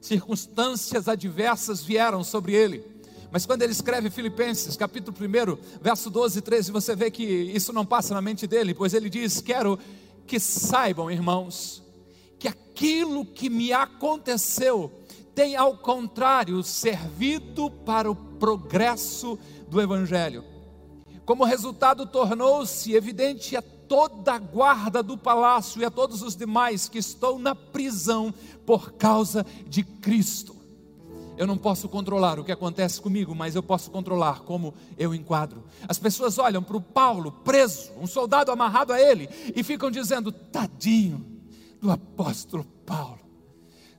circunstâncias 0.00 1.08
adversas 1.08 1.84
vieram 1.84 2.24
sobre 2.24 2.54
ele. 2.54 2.82
Mas 3.30 3.44
quando 3.44 3.62
ele 3.62 3.72
escreve 3.72 4.10
Filipenses, 4.10 4.76
capítulo 4.76 5.16
1, 5.16 5.80
verso 5.80 6.10
12 6.10 6.38
e 6.38 6.42
13, 6.42 6.72
você 6.72 6.96
vê 6.96 7.10
que 7.10 7.22
isso 7.22 7.72
não 7.72 7.84
passa 7.84 8.14
na 8.14 8.20
mente 8.22 8.46
dele, 8.46 8.74
pois 8.74 8.94
ele 8.94 9.08
diz: 9.08 9.40
Quero 9.40 9.78
que 10.26 10.40
saibam, 10.40 11.10
irmãos, 11.10 11.82
que 12.38 12.48
aquilo 12.48 13.24
que 13.24 13.48
me 13.48 13.72
aconteceu 13.72 14.90
tem, 15.34 15.56
ao 15.56 15.78
contrário, 15.78 16.62
servido 16.62 17.70
para 17.70 18.10
o 18.10 18.14
progresso 18.42 19.38
do 19.68 19.80
Evangelho. 19.80 20.42
Como 21.24 21.44
resultado, 21.44 22.04
tornou-se 22.04 22.92
evidente 22.92 23.56
a 23.56 23.62
toda 23.62 24.32
a 24.32 24.38
guarda 24.40 25.00
do 25.00 25.16
palácio 25.16 25.80
e 25.80 25.84
a 25.84 25.90
todos 25.92 26.22
os 26.22 26.34
demais 26.34 26.88
que 26.88 26.98
estou 26.98 27.38
na 27.38 27.54
prisão 27.54 28.34
por 28.66 28.94
causa 28.94 29.46
de 29.68 29.84
Cristo. 29.84 30.56
Eu 31.36 31.46
não 31.46 31.56
posso 31.56 31.88
controlar 31.88 32.40
o 32.40 32.44
que 32.44 32.50
acontece 32.50 33.00
comigo, 33.00 33.32
mas 33.32 33.54
eu 33.54 33.62
posso 33.62 33.92
controlar 33.92 34.40
como 34.40 34.74
eu 34.98 35.14
enquadro. 35.14 35.62
As 35.86 36.00
pessoas 36.00 36.36
olham 36.36 36.64
para 36.64 36.76
o 36.76 36.82
Paulo 36.82 37.30
preso, 37.30 37.92
um 38.00 38.08
soldado 38.08 38.50
amarrado 38.50 38.92
a 38.92 39.00
ele, 39.00 39.28
e 39.54 39.62
ficam 39.62 39.88
dizendo: 39.88 40.32
tadinho 40.32 41.24
do 41.80 41.92
apóstolo 41.92 42.64
Paulo. 42.84 43.21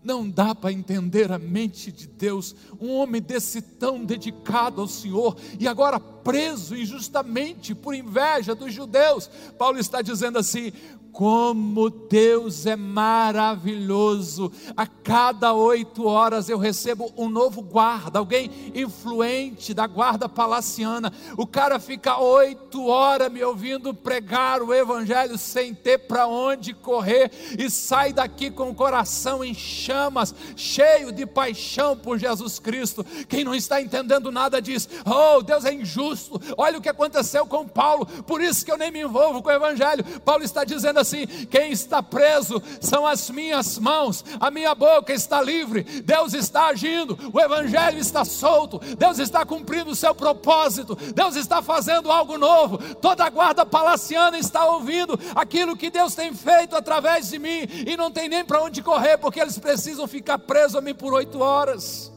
Não 0.04 0.30
dá 0.30 0.54
para 0.54 0.72
entender 0.72 1.32
a 1.32 1.40
mente 1.40 1.92
de 1.92 2.08
Deus, 2.08 2.56
um 2.80 2.92
homem 2.92 3.22
desse 3.22 3.62
tão 3.62 4.04
dedicado 4.04 4.82
ao 4.82 4.88
Senhor 4.88 5.38
e 5.60 5.68
agora 5.68 6.00
preso 6.24 6.76
injustamente 6.76 7.76
por 7.76 7.94
inveja 7.94 8.56
dos 8.56 8.74
judeus. 8.74 9.30
Paulo 9.58 9.80
está 9.80 10.02
dizendo 10.02 10.40
assim: 10.40 10.72
como 11.14 11.92
Deus 11.92 12.66
é 12.66 12.76
maravilhoso. 12.76 14.52
A 14.76 14.88
cada 14.88 15.54
oito 15.54 16.06
horas 16.06 16.50
eu 16.50 16.58
recebo 16.58 17.14
um 17.16 17.30
novo 17.30 17.62
guarda, 17.62 18.18
alguém 18.18 18.50
influente 18.74 19.74
da 19.74 19.86
guarda 19.86 20.28
palaciana. 20.28 21.14
O 21.38 21.46
cara 21.46 21.80
fica 21.80 22.18
oito 22.18 22.88
horas 22.88 23.32
me 23.32 23.44
ouvindo 23.44 23.94
pregar 23.94 24.64
o 24.64 24.74
Evangelho 24.74 25.38
sem 25.38 25.74
ter 25.76 26.00
para 26.00 26.26
onde 26.26 26.74
correr 26.74 27.32
e 27.60 27.70
sai 27.70 28.12
daqui 28.12 28.50
com 28.50 28.72
o 28.72 28.76
coração 28.76 29.44
em 29.44 29.54
chamas, 29.54 30.34
cheio 30.56 31.12
de 31.12 31.28
paixão 31.28 31.96
por 31.96 32.18
Jesus 32.18 32.58
Cristo. 32.58 33.06
Quem 33.30 33.44
não 33.44 33.54
está 33.54 33.80
entendendo 33.80 34.32
nada 34.32 34.60
diz: 34.60 34.90
Oh, 35.06 35.44
Deus 35.44 35.64
é 35.64 35.74
injusto. 35.74 36.13
Olha 36.58 36.78
o 36.78 36.82
que 36.82 36.90
aconteceu 36.90 37.46
com 37.46 37.68
Paulo, 37.68 38.06
por 38.24 38.42
isso 38.42 38.66
que 38.66 38.72
eu 38.72 38.78
nem 38.78 38.92
me 38.92 39.02
envolvo 39.02 39.42
com 39.42 39.50
o 39.50 39.54
Evangelho. 39.54 40.04
Paulo 40.22 40.44
está 40.44 40.64
dizendo 40.64 41.00
assim: 41.00 41.26
quem 41.26 41.72
está 41.72 42.02
preso 42.02 42.62
são 42.80 43.06
as 43.06 43.30
minhas 43.30 43.78
mãos, 43.78 44.24
a 44.40 44.50
minha 44.52 44.74
boca 44.76 45.14
está 45.14 45.42
livre, 45.42 45.84
Deus 45.84 46.34
está 46.34 46.68
agindo, 46.68 47.18
o 47.34 47.40
Evangelho 47.40 48.00
está 48.00 48.24
solto, 48.24 48.80
Deus 48.98 49.20
está 49.20 49.46
cumprindo 49.46 49.92
o 49.92 49.96
seu 49.96 50.14
propósito, 50.14 50.96
Deus 51.14 51.36
está 51.36 51.62
fazendo 51.62 52.12
algo 52.12 52.38
novo, 52.38 52.78
toda 52.96 53.26
a 53.26 53.30
guarda 53.30 53.66
palaciana 53.66 54.38
está 54.38 54.66
ouvindo 54.66 55.20
aquilo 55.36 55.76
que 55.76 55.90
Deus 55.90 56.16
tem 56.16 56.34
feito 56.34 56.76
através 56.76 57.30
de 57.30 57.40
mim 57.40 57.68
e 57.88 57.98
não 57.98 58.12
tem 58.12 58.30
nem 58.30 58.46
para 58.46 58.62
onde 58.62 58.82
correr, 58.82 59.18
porque 59.18 59.40
eles 59.40 59.58
precisam 59.58 60.08
ficar 60.08 60.40
presos 60.40 60.76
a 60.76 60.82
mim 60.82 60.94
por 60.94 61.14
oito 61.14 61.40
horas. 61.40 62.13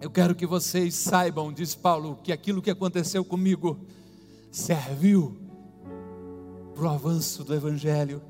Eu 0.00 0.10
quero 0.10 0.34
que 0.34 0.46
vocês 0.46 0.94
saibam, 0.94 1.52
diz 1.52 1.74
Paulo, 1.74 2.18
que 2.24 2.32
aquilo 2.32 2.62
que 2.62 2.70
aconteceu 2.70 3.22
comigo 3.22 3.78
serviu 4.50 5.36
para 6.74 6.84
o 6.84 6.88
avanço 6.88 7.44
do 7.44 7.54
Evangelho. 7.54 8.22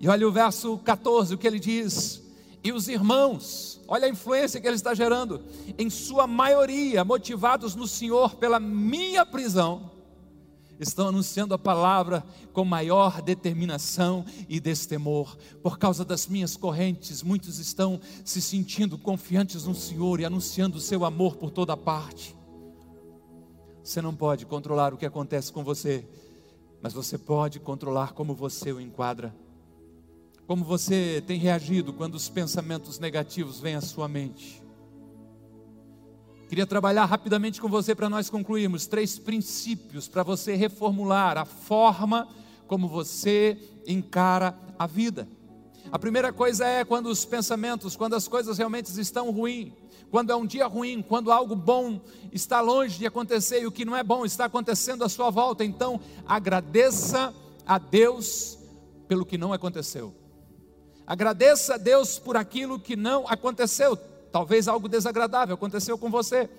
E 0.00 0.08
olha 0.08 0.26
o 0.26 0.32
verso 0.32 0.76
14, 0.78 1.34
o 1.34 1.38
que 1.38 1.46
ele 1.46 1.60
diz: 1.60 2.20
E 2.64 2.72
os 2.72 2.88
irmãos, 2.88 3.80
olha 3.86 4.06
a 4.06 4.10
influência 4.10 4.60
que 4.60 4.66
ele 4.66 4.74
está 4.74 4.92
gerando, 4.92 5.44
em 5.78 5.88
sua 5.88 6.26
maioria, 6.26 7.04
motivados 7.04 7.76
no 7.76 7.86
Senhor 7.86 8.34
pela 8.34 8.58
minha 8.58 9.24
prisão, 9.24 9.92
estão 10.78 11.08
anunciando 11.08 11.54
a 11.54 11.58
palavra 11.58 12.24
com 12.52 12.64
maior 12.64 13.22
determinação 13.22 14.24
e 14.48 14.60
destemor. 14.60 15.36
Por 15.62 15.78
causa 15.78 16.04
das 16.04 16.26
minhas 16.26 16.56
correntes, 16.56 17.22
muitos 17.22 17.58
estão 17.58 18.00
se 18.24 18.40
sentindo 18.40 18.98
confiantes 18.98 19.64
no 19.64 19.74
Senhor 19.74 20.20
e 20.20 20.24
anunciando 20.24 20.78
o 20.78 20.80
seu 20.80 21.04
amor 21.04 21.36
por 21.36 21.50
toda 21.50 21.76
parte. 21.76 22.36
Você 23.82 24.02
não 24.02 24.14
pode 24.14 24.44
controlar 24.46 24.92
o 24.92 24.96
que 24.96 25.06
acontece 25.06 25.52
com 25.52 25.62
você, 25.62 26.06
mas 26.82 26.92
você 26.92 27.16
pode 27.16 27.60
controlar 27.60 28.12
como 28.12 28.34
você 28.34 28.72
o 28.72 28.80
enquadra. 28.80 29.34
Como 30.46 30.64
você 30.64 31.22
tem 31.26 31.38
reagido 31.38 31.92
quando 31.92 32.14
os 32.14 32.28
pensamentos 32.28 32.98
negativos 32.98 33.60
vêm 33.60 33.74
à 33.74 33.80
sua 33.80 34.08
mente. 34.08 34.65
Queria 36.48 36.66
trabalhar 36.66 37.06
rapidamente 37.06 37.60
com 37.60 37.68
você 37.68 37.92
para 37.92 38.08
nós 38.08 38.30
concluirmos 38.30 38.86
três 38.86 39.18
princípios 39.18 40.06
para 40.06 40.22
você 40.22 40.54
reformular 40.54 41.36
a 41.36 41.44
forma 41.44 42.28
como 42.68 42.86
você 42.86 43.58
encara 43.84 44.56
a 44.78 44.86
vida. 44.86 45.26
A 45.90 45.98
primeira 45.98 46.32
coisa 46.32 46.64
é 46.64 46.84
quando 46.84 47.06
os 47.06 47.24
pensamentos, 47.24 47.96
quando 47.96 48.14
as 48.14 48.28
coisas 48.28 48.58
realmente 48.58 48.88
estão 49.00 49.32
ruins, 49.32 49.72
quando 50.08 50.30
é 50.30 50.36
um 50.36 50.46
dia 50.46 50.68
ruim, 50.68 51.02
quando 51.02 51.32
algo 51.32 51.56
bom 51.56 52.00
está 52.32 52.60
longe 52.60 52.96
de 52.96 53.06
acontecer 53.06 53.62
e 53.62 53.66
o 53.66 53.72
que 53.72 53.84
não 53.84 53.96
é 53.96 54.04
bom 54.04 54.24
está 54.24 54.44
acontecendo 54.44 55.02
à 55.02 55.08
sua 55.08 55.30
volta, 55.30 55.64
então 55.64 56.00
agradeça 56.28 57.34
a 57.66 57.76
Deus 57.76 58.56
pelo 59.08 59.26
que 59.26 59.36
não 59.36 59.52
aconteceu. 59.52 60.14
Agradeça 61.04 61.74
a 61.74 61.78
Deus 61.78 62.20
por 62.20 62.36
aquilo 62.36 62.78
que 62.78 62.94
não 62.94 63.26
aconteceu. 63.26 63.98
Talvez 64.36 64.68
algo 64.68 64.86
desagradável 64.86 65.54
aconteceu 65.54 65.96
com 65.96 66.10
você, 66.10 66.50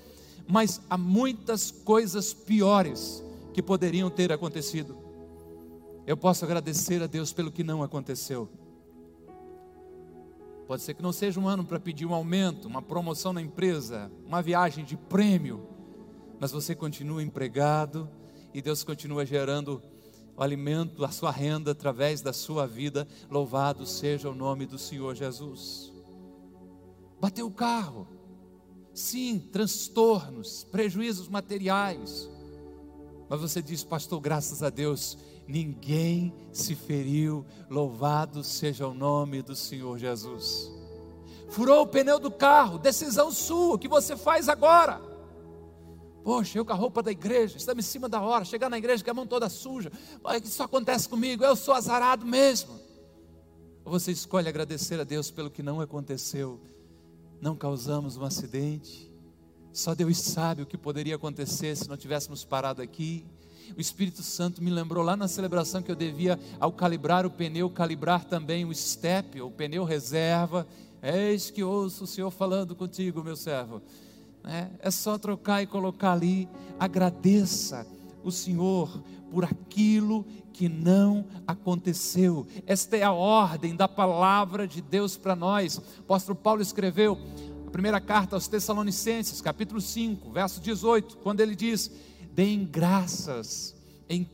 mas 0.48 0.82
há 0.90 0.98
muitas 0.98 1.70
coisas 1.70 2.34
piores 2.34 3.24
que 3.54 3.62
poderiam 3.62 4.10
ter 4.10 4.34
acontecido. 4.34 4.98
Eu 6.08 6.18
posso 6.18 6.44
agradecer 6.44 7.04
a 7.04 7.06
Deus 7.06 7.32
pelo 7.32 7.52
que 7.52 7.64
não 7.64 7.84
aconteceu. 7.84 8.50
Pode 10.66 10.82
ser 10.82 10.96
que 10.96 11.04
não 11.04 11.14
seja 11.14 11.40
um 11.40 11.48
ano 11.48 11.64
para 11.64 11.80
pedir 11.80 12.08
um 12.08 12.16
aumento, 12.16 12.68
uma 12.68 12.82
promoção 12.82 13.32
na 13.32 13.44
empresa, 13.44 14.12
uma 14.26 14.42
viagem 14.42 14.84
de 14.84 14.98
prêmio, 14.98 15.62
mas 16.40 16.52
você 16.52 16.74
continua 16.74 17.22
empregado 17.22 18.10
e 18.56 18.60
Deus 18.60 18.84
continua 18.84 19.24
gerando 19.24 19.84
o 20.36 20.42
alimento, 20.42 21.06
a 21.06 21.12
sua 21.12 21.30
renda 21.30 21.74
através 21.74 22.22
da 22.24 22.34
sua 22.34 22.66
vida. 22.66 23.08
Louvado 23.30 23.86
seja 23.86 24.32
o 24.32 24.34
nome 24.34 24.66
do 24.66 24.80
Senhor 24.80 25.14
Jesus. 25.14 25.96
Bateu 27.20 27.48
o 27.48 27.52
carro, 27.52 28.08
sim, 28.94 29.40
transtornos, 29.52 30.64
prejuízos 30.66 31.28
materiais, 31.28 32.30
mas 33.30 33.42
você 33.42 33.62
diz, 33.62 33.84
pastor, 33.84 34.20
graças 34.22 34.64
a 34.64 34.70
Deus, 34.70 35.18
ninguém 35.48 36.34
se 36.52 36.76
feriu, 36.76 37.46
louvado 37.70 38.44
seja 38.44 38.88
o 38.88 38.94
nome 38.94 39.42
do 39.42 39.56
Senhor 39.56 39.98
Jesus. 39.98 40.72
Furou 41.50 41.84
o 41.84 41.88
pneu 41.88 42.20
do 42.20 42.32
carro, 42.32 42.78
decisão 42.78 43.32
sua, 43.32 43.76
o 43.76 43.80
que 43.80 43.88
você 43.88 44.16
faz 44.16 44.48
agora? 44.48 45.02
Poxa, 46.24 46.58
eu 46.58 46.66
com 46.66 46.74
a 46.74 46.76
roupa 46.76 47.02
da 47.02 47.12
igreja, 47.12 47.58
estamos 47.58 47.86
em 47.86 47.88
cima 47.88 48.08
da 48.08 48.22
hora, 48.22 48.46
chegar 48.46 48.70
na 48.70 48.78
igreja 48.78 49.04
com 49.04 49.12
a 49.12 49.14
mão 49.14 49.28
toda 49.28 49.50
suja, 49.50 49.92
isso 50.44 50.64
acontece 50.64 51.08
comigo, 51.08 51.44
eu 51.44 51.56
sou 51.56 51.74
azarado 51.74 52.26
mesmo. 52.26 52.80
Ou 53.84 53.92
você 53.92 54.12
escolhe 54.12 54.50
agradecer 54.50 55.00
a 55.00 55.06
Deus 55.06 55.32
pelo 55.32 55.50
que 55.50 55.64
não 55.64 55.80
aconteceu, 55.80 56.60
não 57.42 57.56
causamos 57.56 58.18
um 58.18 58.24
acidente, 58.24 59.12
só 59.72 59.94
Deus 59.94 60.18
sabe 60.18 60.62
o 60.62 60.66
que 60.66 60.78
poderia 60.78 61.16
acontecer 61.16 61.76
se 61.76 61.88
não 61.88 61.98
tivéssemos 61.98 62.44
parado 62.44 62.82
aqui, 62.82 63.26
o 63.76 63.82
Espírito 63.82 64.22
Santo 64.24 64.64
me 64.64 64.70
lembrou 64.70 65.04
lá 65.04 65.18
na 65.18 65.28
celebração 65.28 65.82
que 65.82 65.92
eu 65.92 65.96
devia, 65.96 66.40
ao 66.60 66.72
calibrar 66.72 67.26
o 67.26 67.32
pneu, 67.32 67.70
calibrar 67.70 68.24
também 68.24 68.64
o 68.66 68.74
step, 68.74 69.42
o 69.42 69.52
pneu 69.52 69.84
reserva. 69.84 70.68
Eis 71.02 71.52
que 71.52 71.64
ouço 71.64 72.06
o 72.06 72.08
Senhor 72.08 72.32
falando 72.32 72.76
contigo, 72.76 73.24
meu 73.24 73.36
servo. 73.36 73.82
É, 74.44 74.68
é 74.80 74.92
só 74.92 75.18
trocar 75.18 75.62
e 75.62 75.68
colocar 75.68 76.14
ali. 76.14 76.48
Agradeça 76.80 77.86
o 78.28 78.32
Senhor 78.32 79.02
por 79.32 79.44
aquilo 79.44 80.26
que 80.54 80.68
não 80.68 81.26
aconteceu. 81.46 82.48
Esta 82.66 82.98
é 82.98 83.04
a 83.04 83.12
ordem 83.12 83.76
da 83.76 83.88
palavra 83.88 84.68
de 84.68 84.82
Deus 84.82 85.18
para 85.18 85.36
nós. 85.36 85.78
O 85.78 86.02
apóstolo 86.02 86.36
Paulo 86.36 86.62
escreveu 86.62 87.18
a 87.68 87.70
primeira 87.70 88.02
carta 88.02 88.36
aos 88.36 88.48
Tessalonicenses, 88.48 89.42
capítulo 89.42 89.80
5, 89.80 90.32
verso 90.32 90.62
18, 90.62 91.18
quando 91.18 91.42
ele 91.42 91.56
diz: 91.56 91.92
deem 92.34 92.66
graças 92.66 93.76
em 94.10 94.30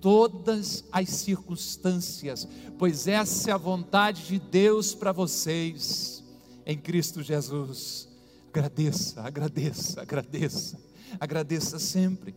todas 0.00 0.84
as 0.92 1.08
circunstâncias, 1.08 2.46
pois 2.78 3.08
essa 3.08 3.50
é 3.50 3.52
a 3.54 3.58
vontade 3.58 4.26
de 4.26 4.38
Deus 4.38 4.94
para 4.94 5.12
vocês 5.12 6.22
em 6.66 6.76
Cristo 6.76 7.22
Jesus. 7.22 8.08
Agradeça, 8.50 9.22
agradeça, 9.22 10.02
agradeça, 10.02 10.78
agradeça 11.18 11.78
sempre. 11.78 12.34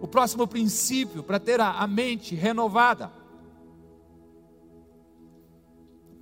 O 0.00 0.06
próximo 0.06 0.46
princípio 0.46 1.22
para 1.22 1.40
ter 1.40 1.60
a, 1.60 1.86
mente 1.86 2.34
renovada, 2.34 3.10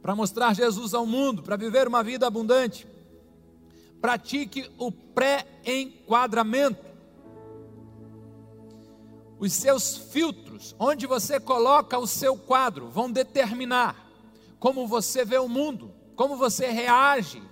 para 0.00 0.14
mostrar 0.14 0.54
Jesus 0.54 0.94
ao 0.94 1.06
mundo, 1.06 1.42
para 1.42 1.56
viver 1.56 1.88
uma 1.88 2.02
vida 2.02 2.26
abundante, 2.26 2.87
pratique 4.00 4.70
o 4.78 4.92
pré-enquadramento. 4.92 6.84
Os 9.38 9.52
seus 9.52 9.96
filtros, 9.96 10.74
onde 10.78 11.06
você 11.06 11.40
coloca 11.40 11.98
o 11.98 12.06
seu 12.06 12.37
quadro, 12.37 12.88
vão 12.88 13.10
determinar 13.10 14.08
como 14.58 14.87
você 14.87 15.24
vê 15.24 15.38
o 15.38 15.48
mundo, 15.48 15.92
como 16.14 16.37
você 16.37 16.68
reage 16.68 17.42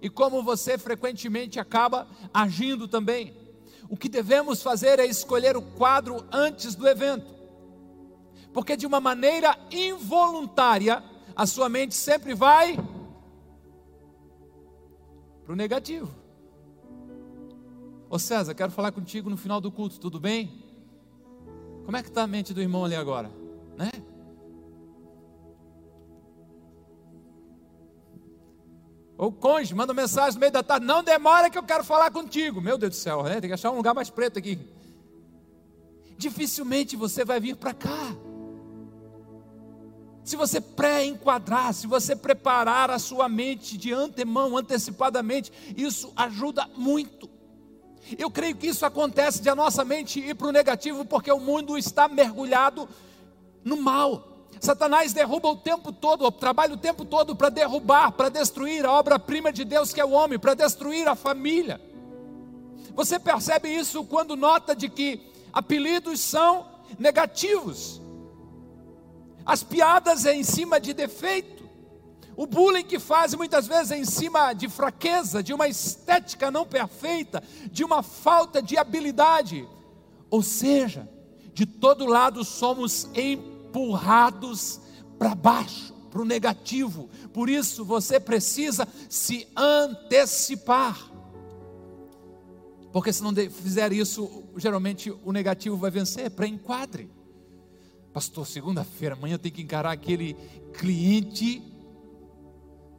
e 0.00 0.08
como 0.08 0.42
você 0.42 0.78
frequentemente 0.78 1.58
acaba 1.60 2.06
agindo 2.32 2.86
também. 2.86 3.41
O 3.92 3.96
que 3.96 4.08
devemos 4.08 4.62
fazer 4.62 4.98
é 4.98 5.04
escolher 5.04 5.54
o 5.54 5.60
quadro 5.60 6.24
antes 6.32 6.74
do 6.74 6.88
evento, 6.88 7.26
porque 8.50 8.74
de 8.74 8.86
uma 8.86 9.02
maneira 9.02 9.54
involuntária, 9.70 11.04
a 11.36 11.44
sua 11.44 11.68
mente 11.68 11.94
sempre 11.94 12.32
vai 12.32 12.74
para 15.44 15.52
o 15.52 15.54
negativo. 15.54 16.10
Ô 18.08 18.18
César, 18.18 18.54
quero 18.54 18.72
falar 18.72 18.92
contigo 18.92 19.28
no 19.28 19.36
final 19.36 19.60
do 19.60 19.70
culto, 19.70 20.00
tudo 20.00 20.18
bem? 20.18 20.64
Como 21.84 21.94
é 21.94 22.02
que 22.02 22.08
está 22.08 22.22
a 22.22 22.26
mente 22.26 22.54
do 22.54 22.62
irmão 22.62 22.86
ali 22.86 22.96
agora? 22.96 23.41
Ou 29.22 29.28
o 29.28 29.32
cônjuge 29.32 29.72
manda 29.72 29.94
mensagem 29.94 30.34
no 30.34 30.40
meio 30.40 30.50
da 30.50 30.64
tarde, 30.64 30.84
não 30.84 31.00
demora 31.00 31.48
que 31.48 31.56
eu 31.56 31.62
quero 31.62 31.84
falar 31.84 32.10
contigo. 32.10 32.60
Meu 32.60 32.76
Deus 32.76 32.96
do 32.96 32.96
céu, 32.96 33.22
né? 33.22 33.40
tem 33.40 33.48
que 33.48 33.54
achar 33.54 33.70
um 33.70 33.76
lugar 33.76 33.94
mais 33.94 34.10
preto 34.10 34.36
aqui. 34.36 34.58
Dificilmente 36.18 36.96
você 36.96 37.24
vai 37.24 37.38
vir 37.38 37.54
para 37.54 37.72
cá. 37.72 38.16
Se 40.24 40.34
você 40.34 40.60
pré-enquadrar, 40.60 41.72
se 41.72 41.86
você 41.86 42.16
preparar 42.16 42.90
a 42.90 42.98
sua 42.98 43.28
mente 43.28 43.78
de 43.78 43.92
antemão, 43.92 44.56
antecipadamente, 44.56 45.52
isso 45.76 46.12
ajuda 46.16 46.68
muito. 46.76 47.30
Eu 48.18 48.28
creio 48.28 48.56
que 48.56 48.66
isso 48.66 48.84
acontece 48.84 49.40
de 49.40 49.48
a 49.48 49.54
nossa 49.54 49.84
mente 49.84 50.18
ir 50.18 50.34
para 50.34 50.48
o 50.48 50.52
negativo, 50.52 51.04
porque 51.04 51.30
o 51.30 51.38
mundo 51.38 51.78
está 51.78 52.08
mergulhado 52.08 52.88
no 53.62 53.76
mal. 53.76 54.31
Satanás 54.62 55.12
derruba 55.12 55.48
o 55.48 55.56
tempo 55.56 55.90
todo, 55.90 56.30
trabalha 56.30 56.74
o 56.74 56.76
tempo 56.76 57.04
todo 57.04 57.34
para 57.34 57.48
derrubar, 57.48 58.12
para 58.12 58.28
destruir 58.28 58.86
a 58.86 58.92
obra-prima 58.92 59.52
de 59.52 59.64
Deus 59.64 59.92
que 59.92 60.00
é 60.00 60.04
o 60.04 60.12
homem, 60.12 60.38
para 60.38 60.54
destruir 60.54 61.08
a 61.08 61.16
família. 61.16 61.80
Você 62.94 63.18
percebe 63.18 63.68
isso 63.68 64.04
quando 64.04 64.36
nota 64.36 64.72
de 64.76 64.88
que 64.88 65.32
apelidos 65.52 66.20
são 66.20 66.64
negativos. 66.96 68.00
As 69.44 69.64
piadas 69.64 70.26
é 70.26 70.32
em 70.32 70.44
cima 70.44 70.78
de 70.78 70.92
defeito. 70.92 71.68
O 72.36 72.46
bullying 72.46 72.84
que 72.84 73.00
faz 73.00 73.34
muitas 73.34 73.66
vezes 73.66 73.90
é 73.90 73.98
em 73.98 74.04
cima 74.04 74.52
de 74.52 74.68
fraqueza, 74.68 75.42
de 75.42 75.52
uma 75.52 75.66
estética 75.66 76.52
não 76.52 76.64
perfeita, 76.64 77.42
de 77.68 77.82
uma 77.82 78.00
falta 78.00 78.62
de 78.62 78.78
habilidade. 78.78 79.68
Ou 80.30 80.40
seja, 80.40 81.08
de 81.52 81.66
todo 81.66 82.06
lado 82.06 82.44
somos 82.44 83.08
empurrados 83.72 84.80
para 85.18 85.34
baixo, 85.34 85.94
para 86.10 86.20
o 86.20 86.24
negativo. 86.24 87.08
Por 87.32 87.48
isso 87.48 87.84
você 87.84 88.20
precisa 88.20 88.86
se 89.08 89.48
antecipar. 89.56 91.10
Porque 92.92 93.10
se 93.10 93.22
não 93.22 93.34
fizer 93.34 93.90
isso, 93.92 94.44
geralmente 94.56 95.10
o 95.24 95.32
negativo 95.32 95.76
vai 95.76 95.90
vencer. 95.90 96.30
Para 96.30 96.46
enquadre. 96.46 97.10
Pastor, 98.12 98.46
segunda-feira, 98.46 99.14
amanhã 99.14 99.36
eu 99.36 99.38
tenho 99.38 99.54
que 99.54 99.62
encarar 99.62 99.90
aquele 99.90 100.36
cliente 100.74 101.62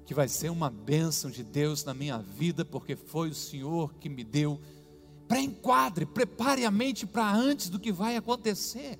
que 0.05 0.13
vai 0.13 0.27
ser 0.27 0.49
uma 0.49 0.71
bênção 0.71 1.29
de 1.29 1.43
Deus 1.43 1.85
na 1.85 1.93
minha 1.93 2.17
vida, 2.17 2.65
porque 2.65 2.95
foi 2.95 3.29
o 3.29 3.35
Senhor 3.35 3.93
que 3.99 4.09
me 4.09 4.23
deu. 4.23 4.59
Pré-enquadre, 5.27 6.07
prepare 6.07 6.65
a 6.65 6.71
mente 6.71 7.05
para 7.05 7.31
antes 7.31 7.69
do 7.69 7.79
que 7.79 7.91
vai 7.91 8.17
acontecer. 8.17 8.99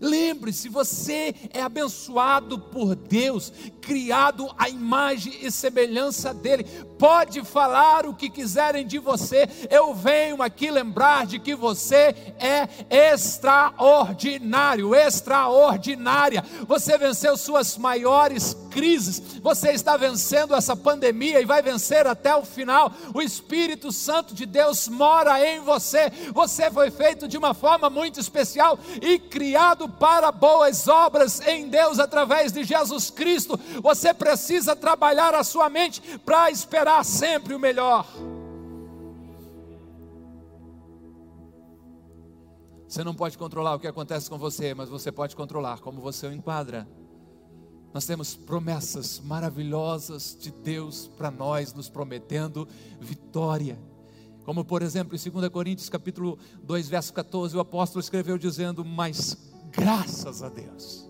Lembre-se, 0.00 0.68
você 0.68 1.34
é 1.52 1.62
abençoado 1.62 2.58
por 2.58 2.94
Deus, 2.94 3.52
criado 3.80 4.52
à 4.58 4.68
imagem 4.68 5.34
e 5.40 5.50
semelhança 5.50 6.34
dEle. 6.34 6.64
Pode 6.98 7.44
falar 7.44 8.06
o 8.06 8.14
que 8.14 8.28
quiserem 8.28 8.86
de 8.86 8.98
você, 8.98 9.48
eu 9.70 9.94
venho 9.94 10.42
aqui 10.42 10.70
lembrar 10.70 11.26
de 11.26 11.38
que 11.38 11.54
você 11.54 12.14
é 12.38 13.12
extraordinário, 13.12 14.94
extraordinária. 14.94 16.44
Você 16.66 16.98
venceu 16.98 17.36
suas 17.36 17.76
maiores 17.76 18.56
crises, 18.70 19.40
você 19.42 19.72
está 19.72 19.96
vencendo 19.96 20.54
essa 20.54 20.76
pandemia 20.76 21.40
e 21.40 21.46
vai 21.46 21.62
vencer 21.62 22.06
até 22.06 22.34
o 22.34 22.44
final. 22.44 22.92
O 23.14 23.22
Espírito 23.22 23.92
Santo 23.92 24.34
de 24.34 24.44
Deus 24.44 24.88
mora 24.88 25.40
em 25.46 25.60
você. 25.60 26.10
Você 26.32 26.70
foi 26.70 26.90
feito 26.90 27.26
de 27.28 27.38
uma 27.38 27.54
forma 27.54 27.88
muito 27.88 28.20
especial 28.20 28.78
e 29.00 29.18
criado 29.18 29.75
para 29.88 30.32
boas 30.32 30.88
obras 30.88 31.40
em 31.40 31.68
Deus 31.68 31.98
através 31.98 32.52
de 32.52 32.64
Jesus 32.64 33.10
Cristo. 33.10 33.58
Você 33.82 34.14
precisa 34.14 34.74
trabalhar 34.74 35.34
a 35.34 35.44
sua 35.44 35.68
mente 35.68 36.00
para 36.24 36.50
esperar 36.50 37.04
sempre 37.04 37.54
o 37.54 37.58
melhor. 37.58 38.06
Você 42.88 43.04
não 43.04 43.14
pode 43.14 43.36
controlar 43.36 43.74
o 43.74 43.78
que 43.78 43.86
acontece 43.86 44.30
com 44.30 44.38
você, 44.38 44.72
mas 44.72 44.88
você 44.88 45.12
pode 45.12 45.36
controlar 45.36 45.80
como 45.80 46.00
você 46.00 46.26
o 46.26 46.32
enquadra. 46.32 46.88
Nós 47.92 48.06
temos 48.06 48.34
promessas 48.34 49.20
maravilhosas 49.20 50.36
de 50.40 50.50
Deus 50.50 51.08
para 51.16 51.30
nós, 51.30 51.74
nos 51.74 51.88
prometendo 51.88 52.66
vitória. 53.00 53.78
Como 54.44 54.64
por 54.64 54.80
exemplo, 54.80 55.16
em 55.16 55.30
2 55.30 55.48
Coríntios 55.48 55.88
capítulo 55.88 56.38
2, 56.62 56.88
verso 56.88 57.12
14, 57.12 57.56
o 57.56 57.60
apóstolo 57.60 58.00
escreveu 58.00 58.38
dizendo: 58.38 58.84
"Mas 58.84 59.36
graças 59.76 60.42
a 60.42 60.48
Deus, 60.48 61.06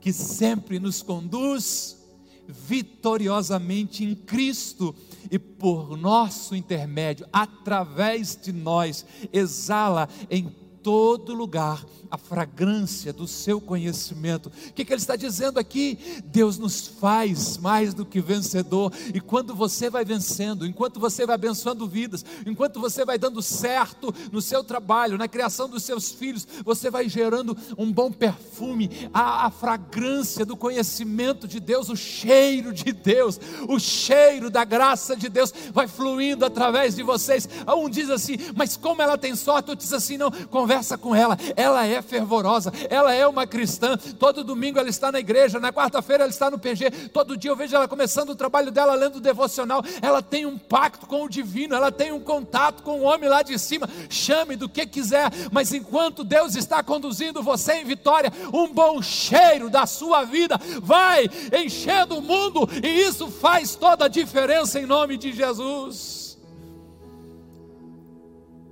que 0.00 0.12
sempre 0.12 0.78
nos 0.78 1.02
conduz 1.02 1.98
vitoriosamente 2.46 4.04
em 4.04 4.14
Cristo 4.14 4.94
e 5.30 5.38
por 5.38 5.96
nosso 5.96 6.54
intermédio, 6.54 7.26
através 7.32 8.36
de 8.36 8.52
nós, 8.52 9.06
exala 9.32 10.08
em 10.28 10.54
todo 10.82 11.34
lugar 11.34 11.84
a 12.12 12.18
fragrância 12.18 13.10
do 13.10 13.26
seu 13.26 13.58
conhecimento. 13.58 14.52
O 14.68 14.72
que, 14.74 14.84
que, 14.84 14.92
ele 14.92 15.00
está 15.00 15.16
dizendo 15.16 15.58
aqui? 15.58 15.98
Deus 16.26 16.58
nos 16.58 16.86
faz 16.86 17.56
mais 17.56 17.94
do 17.94 18.04
que 18.04 18.20
vencedor, 18.20 18.92
e 19.14 19.18
quando 19.18 19.54
você 19.54 19.88
vai 19.88 20.04
vencendo, 20.04 20.66
enquanto 20.66 21.00
você 21.00 21.24
vai 21.24 21.36
abençoando 21.36 21.88
vidas, 21.88 22.22
enquanto 22.44 22.78
você 22.78 23.02
vai 23.02 23.16
dando 23.16 23.40
certo 23.40 24.14
no 24.30 24.42
seu 24.42 24.62
trabalho, 24.62 25.16
na 25.16 25.26
criação 25.26 25.70
dos 25.70 25.84
seus 25.84 26.12
filhos, 26.12 26.46
você 26.62 26.90
vai 26.90 27.08
gerando 27.08 27.56
um 27.78 27.90
bom 27.90 28.12
perfume, 28.12 29.08
a, 29.14 29.46
a 29.46 29.50
fragrância 29.50 30.44
do 30.44 30.54
conhecimento 30.54 31.48
de 31.48 31.60
Deus, 31.60 31.88
o 31.88 31.96
cheiro 31.96 32.74
de 32.74 32.92
Deus, 32.92 33.40
o 33.66 33.78
cheiro 33.78 34.50
da 34.50 34.64
graça 34.64 35.16
de 35.16 35.30
Deus 35.30 35.50
vai 35.72 35.88
fluindo 35.88 36.44
através 36.44 36.94
de 36.94 37.02
vocês. 37.02 37.48
Um 37.66 37.88
diz 37.88 38.10
assim, 38.10 38.36
mas 38.54 38.76
como 38.76 39.00
ela 39.00 39.16
tem 39.16 39.34
sorte, 39.34 39.70
outro 39.70 39.82
diz 39.82 39.94
assim, 39.94 40.18
não, 40.18 40.30
conversa 40.30 40.71
com 40.98 41.14
ela, 41.14 41.36
ela 41.56 41.86
é 41.86 42.00
fervorosa, 42.00 42.72
ela 42.88 43.12
é 43.12 43.26
uma 43.26 43.46
cristã. 43.46 43.96
Todo 43.96 44.44
domingo 44.44 44.78
ela 44.78 44.88
está 44.88 45.10
na 45.10 45.20
igreja, 45.20 45.58
na 45.58 45.72
quarta-feira 45.72 46.24
ela 46.24 46.30
está 46.30 46.50
no 46.50 46.58
PG. 46.58 47.08
Todo 47.12 47.36
dia 47.36 47.50
eu 47.50 47.56
vejo 47.56 47.74
ela 47.74 47.88
começando 47.88 48.30
o 48.30 48.36
trabalho 48.36 48.70
dela 48.70 48.94
lendo 48.94 49.16
o 49.16 49.20
devocional. 49.20 49.82
Ela 50.00 50.22
tem 50.22 50.46
um 50.46 50.58
pacto 50.58 51.06
com 51.06 51.24
o 51.24 51.28
divino, 51.28 51.74
ela 51.74 51.92
tem 51.92 52.12
um 52.12 52.20
contato 52.20 52.82
com 52.82 53.00
o 53.00 53.02
homem 53.02 53.28
lá 53.28 53.42
de 53.42 53.58
cima. 53.58 53.88
Chame 54.08 54.56
do 54.56 54.68
que 54.68 54.86
quiser, 54.86 55.30
mas 55.50 55.72
enquanto 55.72 56.24
Deus 56.24 56.54
está 56.54 56.82
conduzindo 56.82 57.42
você 57.42 57.74
em 57.74 57.84
vitória, 57.84 58.32
um 58.52 58.72
bom 58.72 59.02
cheiro 59.02 59.68
da 59.68 59.86
sua 59.86 60.24
vida 60.24 60.58
vai 60.82 61.28
enchendo 61.52 62.18
o 62.18 62.22
mundo 62.22 62.68
e 62.82 62.88
isso 63.02 63.30
faz 63.30 63.74
toda 63.74 64.06
a 64.06 64.08
diferença 64.08 64.78
em 64.78 64.86
nome 64.86 65.16
de 65.16 65.32
Jesus. 65.32 66.38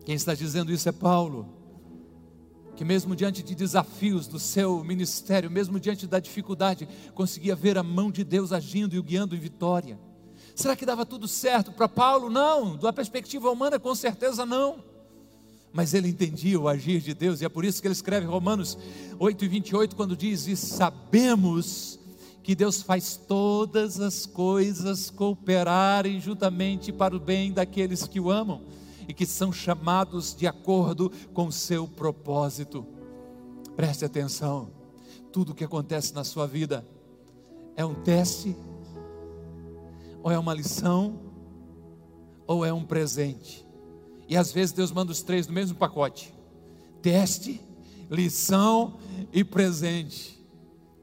Quem 0.05 0.15
está 0.15 0.35
dizendo 0.35 0.73
isso 0.73 0.89
é 0.89 0.93
Paulo 0.93 1.60
que 2.81 2.85
mesmo 2.85 3.15
diante 3.15 3.43
de 3.43 3.55
desafios 3.55 4.27
do 4.27 4.39
seu 4.39 4.83
ministério, 4.83 5.51
mesmo 5.51 5.79
diante 5.79 6.07
da 6.07 6.19
dificuldade, 6.19 6.89
conseguia 7.15 7.55
ver 7.55 7.77
a 7.77 7.83
mão 7.83 8.11
de 8.11 8.25
Deus 8.25 8.55
agindo 8.55 8.95
e 8.95 8.99
o 8.99 9.03
guiando 9.03 9.37
em 9.37 9.39
vitória. 9.39 10.01
Será 10.55 10.75
que 10.75 10.87
dava 10.87 11.05
tudo 11.05 11.29
certo 11.29 11.73
para 11.73 11.87
Paulo? 11.87 12.31
Não, 12.31 12.79
da 12.79 12.91
perspectiva 12.91 13.51
humana, 13.51 13.79
com 13.79 13.95
certeza 13.95 14.47
não. 14.47 14.83
Mas 15.71 15.93
ele 15.93 16.09
entendia 16.09 16.59
o 16.59 16.69
agir 16.69 17.03
de 17.03 17.13
Deus, 17.13 17.43
e 17.43 17.45
é 17.45 17.51
por 17.51 17.67
isso 17.67 17.83
que 17.83 17.87
ele 17.87 17.93
escreve 17.93 18.25
Romanos 18.25 18.79
8 19.19 19.45
e 19.45 19.49
28, 19.49 19.95
quando 19.95 20.17
diz: 20.17 20.47
E 20.47 20.57
sabemos 20.57 22.01
que 22.43 22.55
Deus 22.55 22.81
faz 22.81 23.15
todas 23.15 24.01
as 24.01 24.25
coisas 24.25 25.11
cooperarem 25.11 26.19
juntamente 26.19 26.93
para 26.93 27.15
o 27.15 27.21
bem 27.21 27.53
daqueles 27.53 28.09
que 28.09 28.19
o 28.19 28.31
amam 28.31 28.80
e 29.11 29.13
que 29.13 29.27
são 29.27 29.53
chamados 29.53 30.33
de 30.37 30.47
acordo 30.47 31.11
com 31.35 31.47
o 31.49 31.53
seu 31.53 31.89
propósito. 31.89 32.87
Preste 33.75 34.05
atenção, 34.05 34.71
tudo 35.33 35.51
o 35.51 35.55
que 35.55 35.65
acontece 35.65 36.15
na 36.15 36.23
sua 36.23 36.47
vida 36.47 36.87
é 37.75 37.85
um 37.85 37.93
teste, 37.93 38.57
ou 40.23 40.31
é 40.31 40.39
uma 40.39 40.55
lição, 40.55 41.19
ou 42.47 42.65
é 42.65 42.73
um 42.73 42.85
presente. 42.85 43.67
E 44.29 44.37
às 44.37 44.53
vezes 44.53 44.73
Deus 44.73 44.93
manda 44.93 45.11
os 45.11 45.23
três 45.23 45.49
no 45.49 45.53
mesmo 45.53 45.77
pacote: 45.77 46.33
teste, 47.03 47.61
lição 48.09 48.97
e 49.33 49.43
presente. 49.43 50.39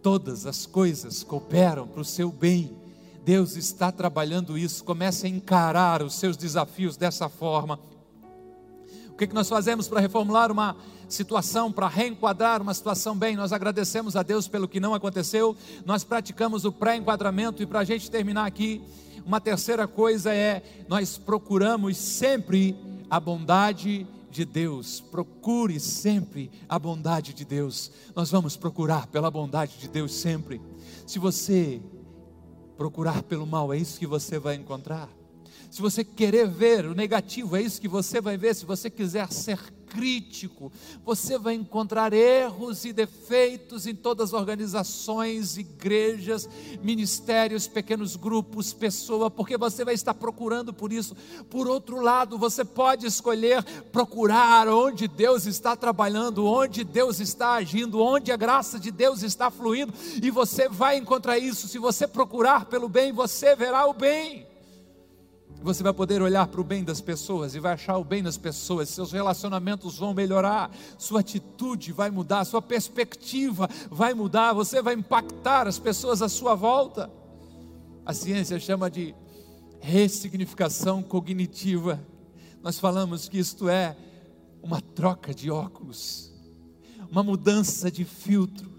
Todas 0.02 0.46
as 0.46 0.66
coisas 0.66 1.24
cooperam 1.24 1.86
para 1.86 2.00
o 2.00 2.06
seu 2.06 2.32
bem 2.32 2.74
Deus 3.28 3.58
está 3.58 3.92
trabalhando 3.92 4.58
isso. 4.58 4.86
Comece 4.86 5.26
a 5.26 5.30
encarar 5.30 6.02
os 6.02 6.14
seus 6.14 6.38
desafios 6.38 6.96
dessa 6.96 7.28
forma. 7.28 7.78
O 9.18 9.26
que, 9.26 9.34
nós 9.34 9.50
fazemos 9.50 9.88
para 9.88 10.00
reformular 10.00 10.52
uma 10.52 10.76
situação, 11.10 11.72
para 11.72 11.88
reenquadrar 11.88 12.62
uma 12.62 12.72
situação 12.72 13.18
bem? 13.18 13.36
Nós 13.36 13.52
agradecemos 13.52 14.16
a 14.16 14.22
Deus 14.22 14.48
pelo 14.48 14.68
que 14.68 14.80
não 14.80 14.94
aconteceu, 14.94 15.58
nós 15.84 16.04
praticamos 16.04 16.66
o 16.66 16.72
pré-enquadramento, 16.72 17.64
e 17.64 17.66
para 17.66 17.80
a 17.80 17.84
gente 17.84 18.12
terminar 18.12 18.46
aqui, 18.46 18.80
uma 19.26 19.42
terceira 19.42 19.88
coisa 19.88 20.36
é: 20.36 20.62
nós 20.88 21.18
procuramos 21.18 21.98
sempre 21.98 22.76
a 23.10 23.20
bondade 23.20 24.06
de 24.30 24.46
Deus, 24.46 25.02
procure 25.02 25.80
sempre 25.80 26.52
a 26.70 26.78
bondade 26.78 27.34
de 27.34 27.44
Deus. 27.44 27.92
Nós 28.16 28.30
vamos 28.30 28.56
procurar 28.56 29.08
pela 29.08 29.32
bondade 29.32 29.80
de 29.80 29.88
Deus 29.88 30.14
sempre. 30.14 30.62
Se 31.08 31.18
você 31.18 31.82
procurar 32.78 33.24
pelo 33.24 33.48
mal, 33.48 33.74
é 33.74 33.78
isso 33.80 33.98
que 33.98 34.06
você 34.06 34.38
vai 34.38 34.54
encontrar. 34.54 35.10
Se 35.70 35.82
você 35.82 36.04
querer 36.04 36.48
ver 36.48 36.86
o 36.86 36.96
negativo, 36.96 37.56
é 37.56 37.62
isso 37.62 37.82
que 37.82 37.88
você 37.88 38.22
vai 38.22 38.38
ver. 38.38 38.56
Se 38.56 38.66
você 38.66 38.90
quiser 38.90 39.32
ser 39.32 39.60
crítico, 39.88 40.72
você 41.04 41.38
vai 41.38 41.56
encontrar 41.56 42.14
erros 42.14 42.86
e 42.86 42.94
defeitos 42.94 43.88
em 43.88 43.96
todas 43.96 44.34
as 44.34 44.40
organizações, 44.40 45.58
igrejas, 45.58 46.48
ministérios, 46.84 47.68
pequenos 47.68 48.16
grupos, 48.16 48.74
pessoa, 48.74 49.32
porque 49.32 49.58
você 49.58 49.84
vai 49.84 49.94
estar 49.94 50.14
procurando 50.14 50.74
por 50.74 50.92
isso. 50.92 51.16
Por 51.50 51.68
outro 51.68 52.02
lado, 52.02 52.38
você 52.38 52.64
pode 52.64 53.06
escolher 53.06 53.64
procurar 53.92 54.68
onde 54.68 55.08
Deus 55.08 55.46
está 55.46 55.76
trabalhando, 55.76 56.46
onde 56.46 56.84
Deus 56.84 57.20
está 57.20 57.54
agindo, 57.54 58.02
onde 58.02 58.32
a 58.32 58.38
graça 58.38 58.80
de 58.80 58.92
Deus 58.92 59.24
está 59.24 59.50
fluindo, 59.50 59.94
e 60.22 60.30
você 60.30 60.68
vai 60.70 60.98
encontrar 60.98 61.38
isso. 61.38 61.68
Se 61.68 61.80
você 61.80 62.08
procurar 62.08 62.66
pelo 62.66 62.90
bem, 62.90 63.12
você 63.12 63.56
verá 63.56 63.88
o 63.88 63.94
bem. 63.94 64.57
Você 65.68 65.84
vai 65.84 65.92
poder 65.92 66.22
olhar 66.22 66.48
para 66.48 66.62
o 66.62 66.64
bem 66.64 66.82
das 66.82 67.02
pessoas 67.02 67.54
e 67.54 67.60
vai 67.60 67.74
achar 67.74 67.98
o 67.98 68.04
bem 68.06 68.24
das 68.24 68.38
pessoas, 68.38 68.88
seus 68.88 69.12
relacionamentos 69.12 69.98
vão 69.98 70.14
melhorar, 70.14 70.72
sua 70.98 71.20
atitude 71.20 71.92
vai 71.92 72.10
mudar, 72.10 72.46
sua 72.46 72.62
perspectiva 72.62 73.70
vai 73.92 74.14
mudar, 74.14 74.54
você 74.54 74.82
vai 74.82 74.94
impactar 74.94 75.68
as 75.68 75.78
pessoas 75.78 76.22
à 76.22 76.30
sua 76.30 76.56
volta. 76.56 77.12
A 78.06 78.14
ciência 78.14 78.58
chama 78.62 78.90
de 78.90 79.14
ressignificação 79.82 81.04
cognitiva. 81.04 82.00
Nós 82.64 82.80
falamos 82.80 83.28
que 83.28 83.38
isto 83.38 83.68
é 83.68 83.98
uma 84.64 84.80
troca 84.80 85.34
de 85.34 85.52
óculos, 85.52 86.32
uma 87.12 87.24
mudança 87.24 87.92
de 87.92 88.06
filtro, 88.06 88.72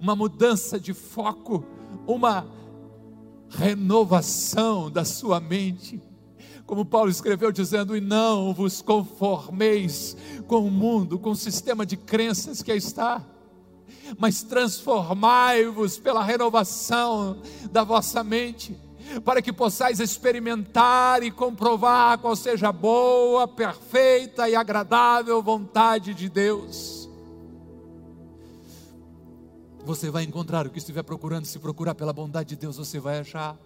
uma 0.00 0.16
mudança 0.16 0.80
de 0.80 0.94
foco, 0.94 1.62
uma 2.06 2.46
renovação 3.50 4.90
da 4.90 5.04
sua 5.04 5.40
mente. 5.40 6.00
Como 6.64 6.84
Paulo 6.84 7.10
escreveu 7.10 7.52
dizendo: 7.52 7.96
E 7.96 8.00
não 8.00 8.52
vos 8.52 8.82
conformeis 8.82 10.16
com 10.46 10.66
o 10.66 10.70
mundo, 10.70 11.18
com 11.18 11.30
o 11.30 11.36
sistema 11.36 11.86
de 11.86 11.96
crenças 11.96 12.62
que 12.62 12.72
está, 12.72 13.24
mas 14.18 14.42
transformai-vos 14.42 15.98
pela 15.98 16.24
renovação 16.24 17.40
da 17.70 17.84
vossa 17.84 18.24
mente, 18.24 18.76
para 19.24 19.40
que 19.40 19.52
possais 19.52 20.00
experimentar 20.00 21.22
e 21.22 21.30
comprovar 21.30 22.18
qual 22.18 22.34
seja 22.34 22.68
a 22.68 22.72
boa, 22.72 23.46
perfeita 23.46 24.48
e 24.48 24.56
agradável 24.56 25.42
vontade 25.42 26.14
de 26.14 26.28
Deus 26.28 27.05
você 29.86 30.10
vai 30.10 30.24
encontrar 30.24 30.66
o 30.66 30.70
que 30.70 30.78
estiver 30.78 31.04
procurando. 31.04 31.44
Se 31.44 31.60
procurar 31.60 31.94
pela 31.94 32.12
bondade 32.12 32.48
de 32.50 32.56
Deus, 32.56 32.76
você 32.76 32.98
vai 32.98 33.20
achar. 33.20 33.56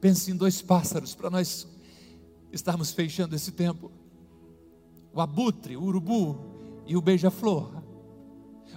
Pense 0.00 0.30
em 0.30 0.36
dois 0.36 0.62
pássaros 0.62 1.16
para 1.16 1.28
nós 1.28 1.66
estarmos 2.52 2.92
fechando 2.92 3.34
esse 3.34 3.50
tempo: 3.50 3.90
o 5.12 5.20
abutre, 5.20 5.76
o 5.76 5.82
urubu 5.82 6.38
e 6.86 6.96
o 6.96 7.02
beija-flor. 7.02 7.82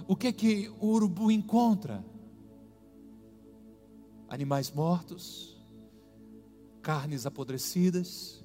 O 0.08 0.16
que 0.16 0.26
é 0.26 0.32
que 0.32 0.72
o 0.80 0.88
urubu 0.88 1.30
encontra? 1.30 2.04
Animais 4.28 4.72
mortos, 4.72 5.56
carnes 6.82 7.26
apodrecidas. 7.26 8.44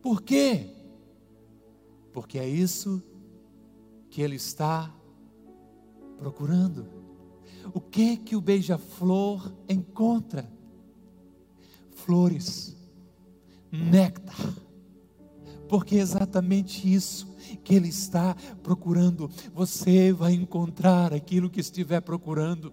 Por 0.00 0.22
quê? 0.22 0.70
Porque 2.12 2.38
é 2.38 2.48
isso 2.48 3.02
que 4.10 4.22
ele 4.22 4.36
está 4.36 4.94
procurando. 6.16 7.03
O 7.72 7.80
que 7.80 8.16
que 8.16 8.36
o 8.36 8.40
beija-flor 8.40 9.52
encontra? 9.68 10.50
Flores, 11.92 12.76
néctar. 13.72 14.36
Porque 15.68 15.96
é 15.96 16.00
exatamente 16.00 16.92
isso 16.92 17.34
que 17.62 17.74
ele 17.74 17.88
está 17.88 18.36
procurando. 18.62 19.30
Você 19.54 20.12
vai 20.12 20.32
encontrar 20.32 21.12
aquilo 21.12 21.50
que 21.50 21.60
estiver 21.60 22.00
procurando. 22.00 22.72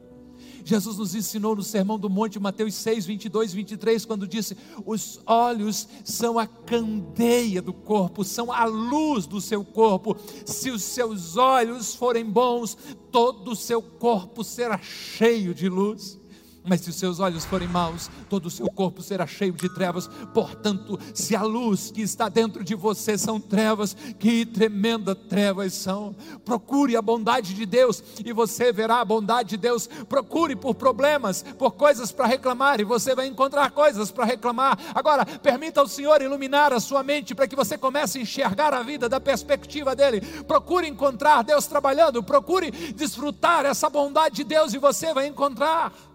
Jesus 0.63 0.97
nos 0.97 1.15
ensinou 1.15 1.56
no 1.56 1.63
Sermão 1.63 1.97
do 1.97 2.10
Monte, 2.10 2.39
Mateus 2.39 2.76
6, 2.76 3.06
22, 3.06 3.54
23, 3.54 4.06
quando 4.06 4.28
disse: 4.28 4.56
Os 4.86 5.19
olhos 5.26 5.88
são 6.04 6.38
a 6.38 6.45
candeia 6.45 7.62
do 7.62 7.74
corpo, 7.74 8.24
são 8.24 8.52
a 8.52 8.65
luz 8.65 9.26
do 9.26 9.41
seu 9.41 9.63
corpo. 9.63 10.15
Se 10.45 10.69
os 10.69 10.84
seus 10.84 11.38
olhos 11.38 11.95
forem 11.95 12.26
bons, 12.26 12.78
todo 13.12 13.52
o 13.52 13.56
seu 13.56 13.82
corpo 13.82 14.43
será 14.43 14.78
cheio 14.78 15.54
de 15.54 15.67
luz. 15.67 16.21
Mas 16.63 16.82
se 16.82 16.91
os 16.91 16.95
seus 16.95 17.19
olhos 17.19 17.43
forem 17.43 17.67
maus, 17.67 18.10
todo 18.30 18.45
o 18.45 18.52
seu 18.52 18.67
corpo 18.69 19.02
será 19.02 19.26
cheio 19.26 19.54
de 19.54 19.67
trevas. 19.67 20.08
Portanto, 20.34 21.00
se 21.13 21.36
a 21.36 21.41
luz 21.41 21.89
que 21.91 22.02
está 22.02 22.30
dentro 22.30 22.63
de 22.63 22.76
você 22.76 23.17
são 23.17 23.39
trevas, 23.39 23.95
que 24.19 24.45
tremenda 24.45 25.15
trevas 25.15 25.74
são. 25.74 26.15
Procure 26.45 26.95
a 26.95 27.02
bondade 27.02 27.56
de 27.56 27.65
Deus 27.65 28.04
e 28.24 28.32
você 28.32 28.71
verá 28.71 29.02
a 29.02 29.06
bondade 29.06 29.50
de 29.50 29.58
Deus. 29.58 29.88
Procure 30.08 30.56
por 30.56 30.76
problemas, 30.76 31.43
por 31.58 31.71
coisas 31.71 32.12
para 32.12 32.28
reclamar 32.28 32.80
e 32.80 32.84
você 32.84 33.15
vai 33.15 33.26
encontrar 33.26 33.71
coisas 33.71 34.12
para 34.12 34.26
reclamar. 34.26 34.78
Agora, 34.93 35.26
permita 35.26 35.82
ao 35.82 35.88
Senhor 35.88 36.21
iluminar 36.21 36.74
a 36.74 36.80
sua 36.80 37.02
mente 37.02 37.34
para 37.34 37.47
que 37.47 37.56
você 37.56 37.78
comece 37.78 38.19
a 38.19 38.21
enxergar 38.21 38.71
a 38.74 38.84
vida 38.84 39.10
da 39.10 39.19
perspectiva 39.19 39.95
dele. 39.95 40.21
Procure 40.43 40.88
encontrar 40.88 41.43
Deus 41.43 41.65
trabalhando, 41.65 42.21
procure 42.21 42.69
desfrutar 42.93 43.65
essa 43.65 43.89
bondade 43.89 44.36
de 44.36 44.43
Deus 44.43 44.74
e 44.74 44.78
você 44.78 45.12
vai 45.12 45.26
encontrar. 45.26 46.11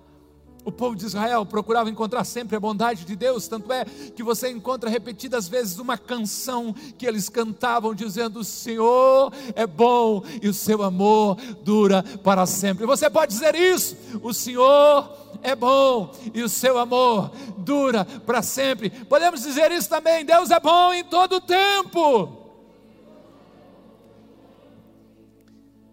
O 0.66 0.72
povo 0.72 0.96
de 0.96 1.06
Israel 1.06 1.46
procurava 1.46 1.88
encontrar 1.88 2.24
sempre 2.24 2.56
a 2.56 2.60
bondade 2.60 3.04
de 3.04 3.14
Deus, 3.14 3.46
tanto 3.46 3.72
é 3.72 3.84
que 3.84 4.20
você 4.20 4.50
encontra 4.50 4.90
repetidas 4.90 5.46
vezes 5.46 5.78
uma 5.78 5.96
canção 5.96 6.74
que 6.98 7.06
eles 7.06 7.28
cantavam 7.28 7.94
dizendo: 7.94 8.40
O 8.40 8.44
Senhor 8.44 9.32
é 9.54 9.64
bom 9.64 10.24
e 10.42 10.48
o 10.48 10.52
seu 10.52 10.82
amor 10.82 11.36
dura 11.62 12.02
para 12.02 12.46
sempre. 12.46 12.84
Você 12.84 13.08
pode 13.08 13.32
dizer 13.32 13.54
isso: 13.54 13.96
O 14.20 14.34
Senhor 14.34 15.08
é 15.40 15.54
bom 15.54 16.12
e 16.34 16.42
o 16.42 16.48
seu 16.48 16.78
amor 16.78 17.30
dura 17.58 18.04
para 18.04 18.42
sempre. 18.42 18.90
Podemos 18.90 19.42
dizer 19.42 19.70
isso 19.70 19.88
também: 19.88 20.24
Deus 20.24 20.50
é 20.50 20.58
bom 20.58 20.92
em 20.92 21.04
todo 21.04 21.40
tempo. 21.40 22.44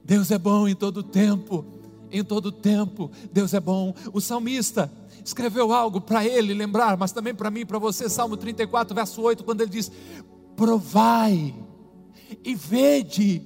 Deus 0.03 0.31
é 0.31 0.39
bom 0.39 0.67
em 0.67 0.73
todo 0.73 1.03
tempo 1.03 1.82
em 2.13 2.23
todo 2.23 2.51
tempo. 2.51 3.11
Deus 3.31 3.53
é 3.53 3.59
bom. 3.59 3.93
O 4.13 4.21
salmista 4.21 4.89
escreveu 5.25 5.73
algo 5.73 5.99
para 5.99 6.25
ele 6.25 6.53
lembrar, 6.53 6.95
mas 6.95 7.11
também 7.11 7.33
para 7.33 7.51
mim 7.51 7.65
para 7.65 7.79
você, 7.79 8.07
Salmo 8.07 8.37
34, 8.37 8.93
verso 8.93 9.21
8, 9.21 9.43
quando 9.43 9.61
ele 9.61 9.71
diz: 9.71 9.91
Provai 10.55 11.53
e 12.43 12.55
vede 12.55 13.41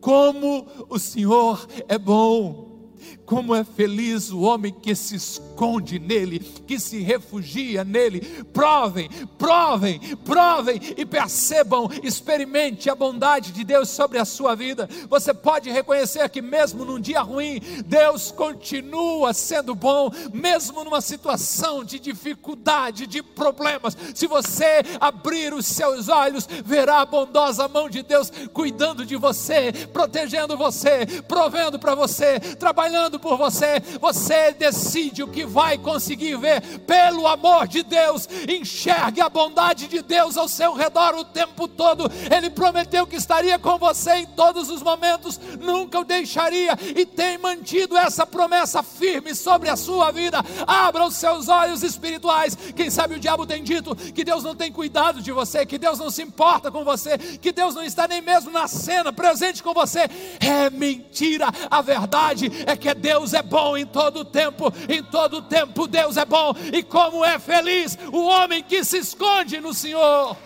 como 0.00 0.66
o 0.88 0.98
Senhor 0.98 1.66
é 1.88 1.98
bom. 1.98 2.92
Como 3.26 3.52
é 3.54 3.64
feliz 3.64 4.30
o 4.30 4.42
homem 4.42 4.72
que 4.72 4.94
se 4.94 5.16
esconde 5.16 5.98
nele, 5.98 6.38
que 6.38 6.78
se 6.78 7.00
refugia 7.00 7.82
nele. 7.82 8.20
Provem, 8.52 9.10
provem, 9.36 9.98
provem 10.24 10.80
e 10.96 11.04
percebam, 11.04 11.90
experimente 12.04 12.88
a 12.88 12.94
bondade 12.94 13.50
de 13.50 13.64
Deus 13.64 13.88
sobre 13.88 14.18
a 14.18 14.24
sua 14.24 14.54
vida. 14.54 14.88
Você 15.10 15.34
pode 15.34 15.70
reconhecer 15.70 16.28
que, 16.28 16.40
mesmo 16.40 16.84
num 16.84 17.00
dia 17.00 17.20
ruim, 17.20 17.60
Deus 17.84 18.30
continua 18.30 19.34
sendo 19.34 19.74
bom, 19.74 20.08
mesmo 20.32 20.84
numa 20.84 21.00
situação 21.00 21.82
de 21.82 21.98
dificuldade, 21.98 23.08
de 23.08 23.22
problemas. 23.22 23.96
Se 24.14 24.28
você 24.28 24.82
abrir 25.00 25.52
os 25.52 25.66
seus 25.66 26.08
olhos, 26.08 26.48
verá 26.64 27.00
a 27.00 27.06
bondosa 27.06 27.66
mão 27.66 27.90
de 27.90 28.04
Deus 28.04 28.30
cuidando 28.52 29.04
de 29.04 29.16
você, 29.16 29.72
protegendo 29.92 30.56
você, 30.56 31.06
provendo 31.26 31.76
para 31.76 31.96
você, 31.96 32.38
trabalhando 32.38 33.15
olhando 33.16 33.20
por 33.20 33.36
você, 33.36 33.80
você 34.00 34.52
decide 34.52 35.22
o 35.22 35.28
que 35.28 35.44
vai 35.44 35.78
conseguir 35.78 36.36
ver. 36.36 36.60
Pelo 36.80 37.26
amor 37.26 37.66
de 37.66 37.82
Deus, 37.82 38.28
enxergue 38.48 39.20
a 39.20 39.28
bondade 39.28 39.88
de 39.88 40.02
Deus 40.02 40.36
ao 40.36 40.48
seu 40.48 40.74
redor 40.74 41.14
o 41.14 41.24
tempo 41.24 41.66
todo. 41.66 42.10
Ele 42.34 42.50
prometeu 42.50 43.06
que 43.06 43.16
estaria 43.16 43.58
com 43.58 43.78
você 43.78 44.16
em 44.16 44.26
todos 44.26 44.70
os 44.70 44.82
momentos, 44.82 45.40
nunca 45.60 46.00
o 46.00 46.04
deixaria 46.04 46.76
e 46.94 47.04
tem 47.06 47.38
mantido 47.38 47.96
essa 47.96 48.26
promessa 48.26 48.82
firme 48.82 49.34
sobre 49.34 49.68
a 49.68 49.76
sua 49.76 50.10
vida. 50.10 50.38
Abra 50.66 51.04
os 51.04 51.14
seus 51.14 51.48
olhos 51.48 51.82
espirituais. 51.82 52.56
Quem 52.74 52.90
sabe 52.90 53.14
o 53.14 53.20
diabo 53.20 53.46
tem 53.46 53.62
dito 53.62 53.96
que 53.96 54.24
Deus 54.24 54.44
não 54.44 54.54
tem 54.54 54.70
cuidado 54.70 55.22
de 55.22 55.32
você, 55.32 55.64
que 55.64 55.78
Deus 55.78 55.98
não 55.98 56.10
se 56.10 56.22
importa 56.22 56.70
com 56.70 56.84
você, 56.84 57.18
que 57.18 57.52
Deus 57.52 57.74
não 57.74 57.82
está 57.82 58.06
nem 58.06 58.20
mesmo 58.20 58.50
na 58.50 58.68
cena 58.68 59.12
presente 59.12 59.62
com 59.62 59.72
você. 59.72 60.00
É 60.40 60.68
mentira. 60.70 61.46
A 61.70 61.80
verdade 61.80 62.50
é 62.66 62.76
que 62.76 62.88
Deus 62.96 63.05
é 63.08 63.42
bom 63.42 63.76
em 63.76 63.86
todo 63.86 64.24
tempo. 64.24 64.72
Em 64.88 65.02
todo 65.02 65.42
tempo 65.42 65.86
Deus 65.86 66.16
é 66.16 66.24
bom. 66.24 66.52
E 66.72 66.82
como 66.82 67.24
é 67.24 67.38
feliz 67.38 67.98
o 68.12 68.26
homem 68.26 68.62
que 68.62 68.84
se 68.84 68.98
esconde 68.98 69.60
no 69.60 69.72
Senhor. 69.72 70.36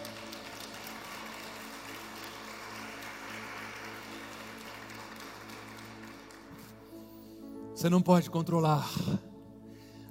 Você 7.75 7.89
não 7.89 8.03
pode 8.03 8.29
controlar 8.29 8.87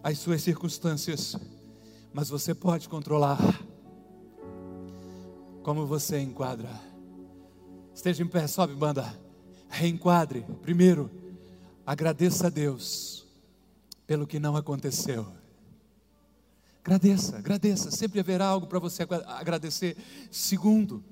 as 0.02 0.18
suas 0.18 0.42
circunstâncias, 0.42 1.36
mas 2.12 2.28
você 2.28 2.56
pode 2.56 2.90
controlar 2.90 3.38
como 5.62 5.86
você 5.86 6.20
enquadra. 6.20 6.70
Esteja 7.94 8.24
em 8.24 8.28
pé, 8.28 8.48
sobe, 8.48 8.74
banda. 8.74 9.14
Reenquadre. 9.68 10.44
Primeiro, 10.64 11.12
agradeça 11.90 12.46
a 12.46 12.50
Deus 12.52 13.26
pelo 14.06 14.28
que 14.28 14.38
não 14.38 14.56
aconteceu. 14.56 15.26
Agradeça, 16.84 17.38
agradeça. 17.38 17.90
Sempre 17.90 18.20
haverá 18.20 18.46
algo 18.46 18.68
para 18.68 18.78
você 18.78 19.08
agradecer. 19.26 19.98
Segundo, 20.30 21.04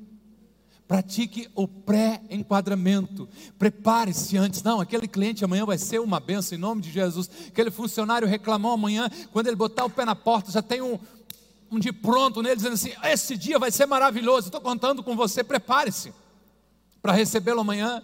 pratique 0.88 1.50
o 1.56 1.68
pré-enquadramento. 1.68 3.28
Prepare-se 3.58 4.38
antes. 4.38 4.62
Não, 4.62 4.80
aquele 4.80 5.08
cliente 5.08 5.44
amanhã 5.44 5.66
vai 5.66 5.80
ser 5.80 6.00
uma 6.00 6.20
benção 6.20 6.56
em 6.56 6.62
nome 6.62 6.84
de 6.84 6.92
Jesus. 6.92 7.28
Aquele 7.48 7.72
funcionário 7.72 8.28
reclamou 8.28 8.72
amanhã, 8.72 9.10
quando 9.32 9.48
ele 9.48 9.56
botar 9.56 9.84
o 9.84 9.90
pé 9.90 10.06
na 10.06 10.16
porta, 10.16 10.52
já 10.52 10.62
tem 10.62 10.84
um, 10.84 11.00
um 11.72 11.80
dia 11.80 11.92
pronto 11.92 12.44
nele, 12.44 12.56
dizendo 12.56 12.76
assim: 12.76 12.94
Esse 13.04 13.36
dia 13.36 13.58
vai 13.58 13.72
ser 13.72 13.88
maravilhoso. 13.88 14.50
Estou 14.50 14.62
contando 14.62 15.02
com 15.02 15.16
você. 15.16 15.44
Prepare-se 15.44 16.14
para 17.02 17.14
recebê-lo 17.14 17.62
amanhã. 17.62 18.04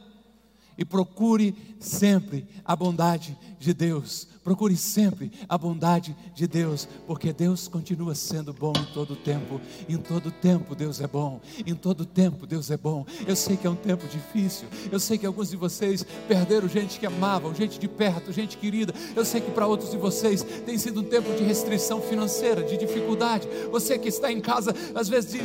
E 0.77 0.83
procure 0.83 1.55
sempre 1.79 2.47
a 2.65 2.75
bondade 2.75 3.37
de 3.59 3.73
Deus. 3.73 4.27
Procure 4.43 4.75
sempre 4.75 5.31
a 5.47 5.57
bondade 5.57 6.13
de 6.35 6.45
Deus, 6.45 6.87
porque 7.07 7.31
Deus 7.31 7.69
continua 7.69 8.13
sendo 8.13 8.51
bom 8.51 8.73
em 8.77 8.93
todo 8.93 9.15
tempo. 9.15 9.61
Em 9.87 9.95
todo 9.97 10.31
tempo 10.31 10.75
Deus 10.75 10.99
é 10.99 11.07
bom. 11.07 11.39
Em 11.65 11.73
todo 11.73 12.05
tempo 12.05 12.45
Deus 12.45 12.69
é 12.69 12.75
bom. 12.75 13.05
Eu 13.25 13.37
sei 13.37 13.55
que 13.55 13.65
é 13.65 13.69
um 13.69 13.75
tempo 13.75 14.05
difícil. 14.05 14.67
Eu 14.91 14.99
sei 14.99 15.17
que 15.17 15.25
alguns 15.25 15.49
de 15.49 15.55
vocês 15.55 16.05
perderam 16.27 16.67
gente 16.67 16.99
que 16.99 17.05
amavam, 17.05 17.55
gente 17.55 17.79
de 17.79 17.87
perto, 17.87 18.33
gente 18.33 18.57
querida. 18.57 18.93
Eu 19.15 19.23
sei 19.23 19.39
que 19.39 19.49
para 19.49 19.65
outros 19.65 19.91
de 19.91 19.97
vocês 19.97 20.43
tem 20.65 20.77
sido 20.77 20.99
um 20.99 21.05
tempo 21.05 21.33
de 21.35 21.43
restrição 21.43 22.01
financeira, 22.01 22.63
de 22.63 22.75
dificuldade. 22.75 23.47
Você 23.71 23.97
que 23.97 24.09
está 24.09 24.29
em 24.29 24.41
casa, 24.41 24.75
às 24.93 25.07
vezes 25.07 25.39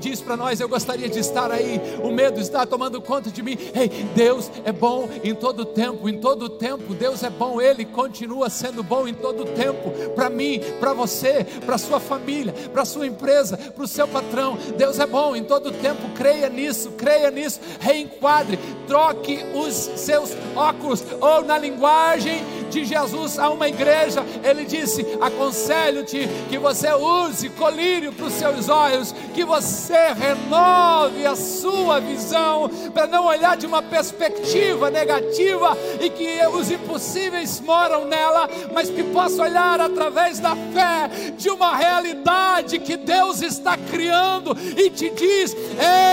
diz 0.00 0.22
para 0.22 0.36
nós: 0.36 0.60
Eu 0.60 0.68
gostaria 0.68 1.10
de 1.10 1.18
estar 1.18 1.50
aí. 1.50 1.78
O 2.02 2.10
medo 2.10 2.40
está 2.40 2.64
tomando 2.64 3.02
conta 3.02 3.30
de 3.30 3.42
mim. 3.42 3.58
Ei, 3.74 3.90
Deus 4.14 4.50
é 4.64 4.72
bom 4.72 5.10
em 5.22 5.34
todo 5.34 5.66
tempo. 5.66 6.08
Em 6.08 6.18
todo 6.18 6.48
tempo 6.48 6.94
Deus 6.94 7.22
é 7.22 7.28
bom. 7.28 7.60
Ele 7.60 7.84
continua 7.84 8.29
continua 8.30 8.48
sendo 8.48 8.82
bom 8.84 9.08
em 9.08 9.14
todo 9.14 9.42
o 9.42 9.46
tempo, 9.46 9.90
para 10.14 10.30
mim, 10.30 10.60
para 10.78 10.92
você, 10.92 11.44
para 11.66 11.76
sua 11.76 11.98
família, 11.98 12.54
para 12.72 12.84
sua 12.84 13.04
empresa, 13.04 13.56
para 13.56 13.84
o 13.84 13.88
seu 13.88 14.06
patrão. 14.06 14.56
Deus 14.76 15.00
é 15.00 15.06
bom 15.06 15.34
em 15.34 15.42
todo 15.42 15.70
o 15.70 15.72
tempo, 15.72 16.08
creia 16.14 16.48
nisso, 16.48 16.92
creia 16.92 17.28
nisso, 17.28 17.60
reenquadre, 17.80 18.56
troque 18.86 19.40
os 19.52 19.74
seus 19.74 20.30
óculos, 20.54 21.04
ou 21.20 21.42
na 21.42 21.58
linguagem 21.58 22.44
de 22.70 22.84
Jesus 22.84 23.36
a 23.36 23.50
uma 23.50 23.68
igreja, 23.68 24.24
ele 24.44 24.64
disse: 24.64 25.04
Aconselho-te 25.20 26.28
que 26.48 26.56
você 26.56 26.92
use 26.92 27.48
colírio 27.50 28.12
para 28.12 28.26
os 28.26 28.34
seus 28.34 28.68
olhos, 28.68 29.12
que 29.34 29.44
você 29.44 30.12
renove 30.12 31.26
a 31.26 31.34
sua 31.34 31.98
visão, 31.98 32.70
para 32.94 33.08
não 33.08 33.26
olhar 33.26 33.56
de 33.56 33.66
uma 33.66 33.82
perspectiva 33.82 34.88
negativa 34.88 35.76
e 36.00 36.08
que 36.08 36.38
os 36.46 36.70
impossíveis 36.70 37.60
moram 37.60 38.04
nela 38.04 38.19
nela, 38.20 38.48
mas 38.72 38.90
que 38.90 39.02
possa 39.02 39.42
olhar 39.42 39.80
através 39.80 40.38
da 40.38 40.54
fé 40.54 41.08
de 41.36 41.48
uma 41.48 41.74
realidade 41.74 42.78
que 42.78 42.96
Deus 42.96 43.40
está 43.40 43.76
criando 43.76 44.56
e 44.76 44.90
te 44.90 45.08
diz: 45.10 45.56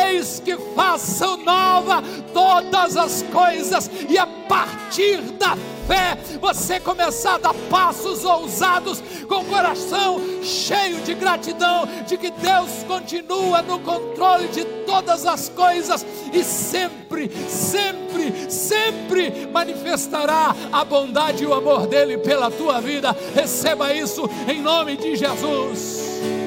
Eis 0.10 0.42
que 0.44 0.56
faço 0.76 1.38
nova 1.38 2.02
todas 2.34 2.96
as 2.96 3.24
coisas, 3.24 3.92
e 4.10 4.18
a 4.18 4.26
partir 4.26 5.18
da 5.34 5.58
fé, 5.88 6.18
você 6.40 6.80
começar 6.80 7.36
a 7.36 7.38
dar 7.38 7.54
passos 7.70 8.26
ousados, 8.26 9.02
com 9.28 9.36
o 9.36 9.46
coração 9.46 10.20
cheio 10.44 11.02
de 11.02 11.14
gratidão, 11.14 11.88
de 12.06 12.18
que 12.18 12.30
Deus 12.30 12.84
continua 12.86 13.62
no 13.62 13.80
controle 13.80 14.50
de 14.50 14.66
todas 14.86 15.26
as 15.26 15.50
coisas 15.50 16.06
e 16.34 16.44
sempre, 16.44 17.32
sempre, 17.48 18.52
sempre 18.52 19.48
manifestará 19.52 20.54
a 20.72 20.84
bondade 20.84 21.44
e 21.44 21.48
o 21.48 21.54
amor 21.54 21.88
dele 21.88 22.18
pela 22.18 22.52
tua 22.52 22.82
vida. 22.82 23.16
Receba 23.34 23.94
isso 23.94 24.30
em 24.48 24.62
nome 24.62 24.98
de 24.98 25.16
Jesus. 25.16 26.47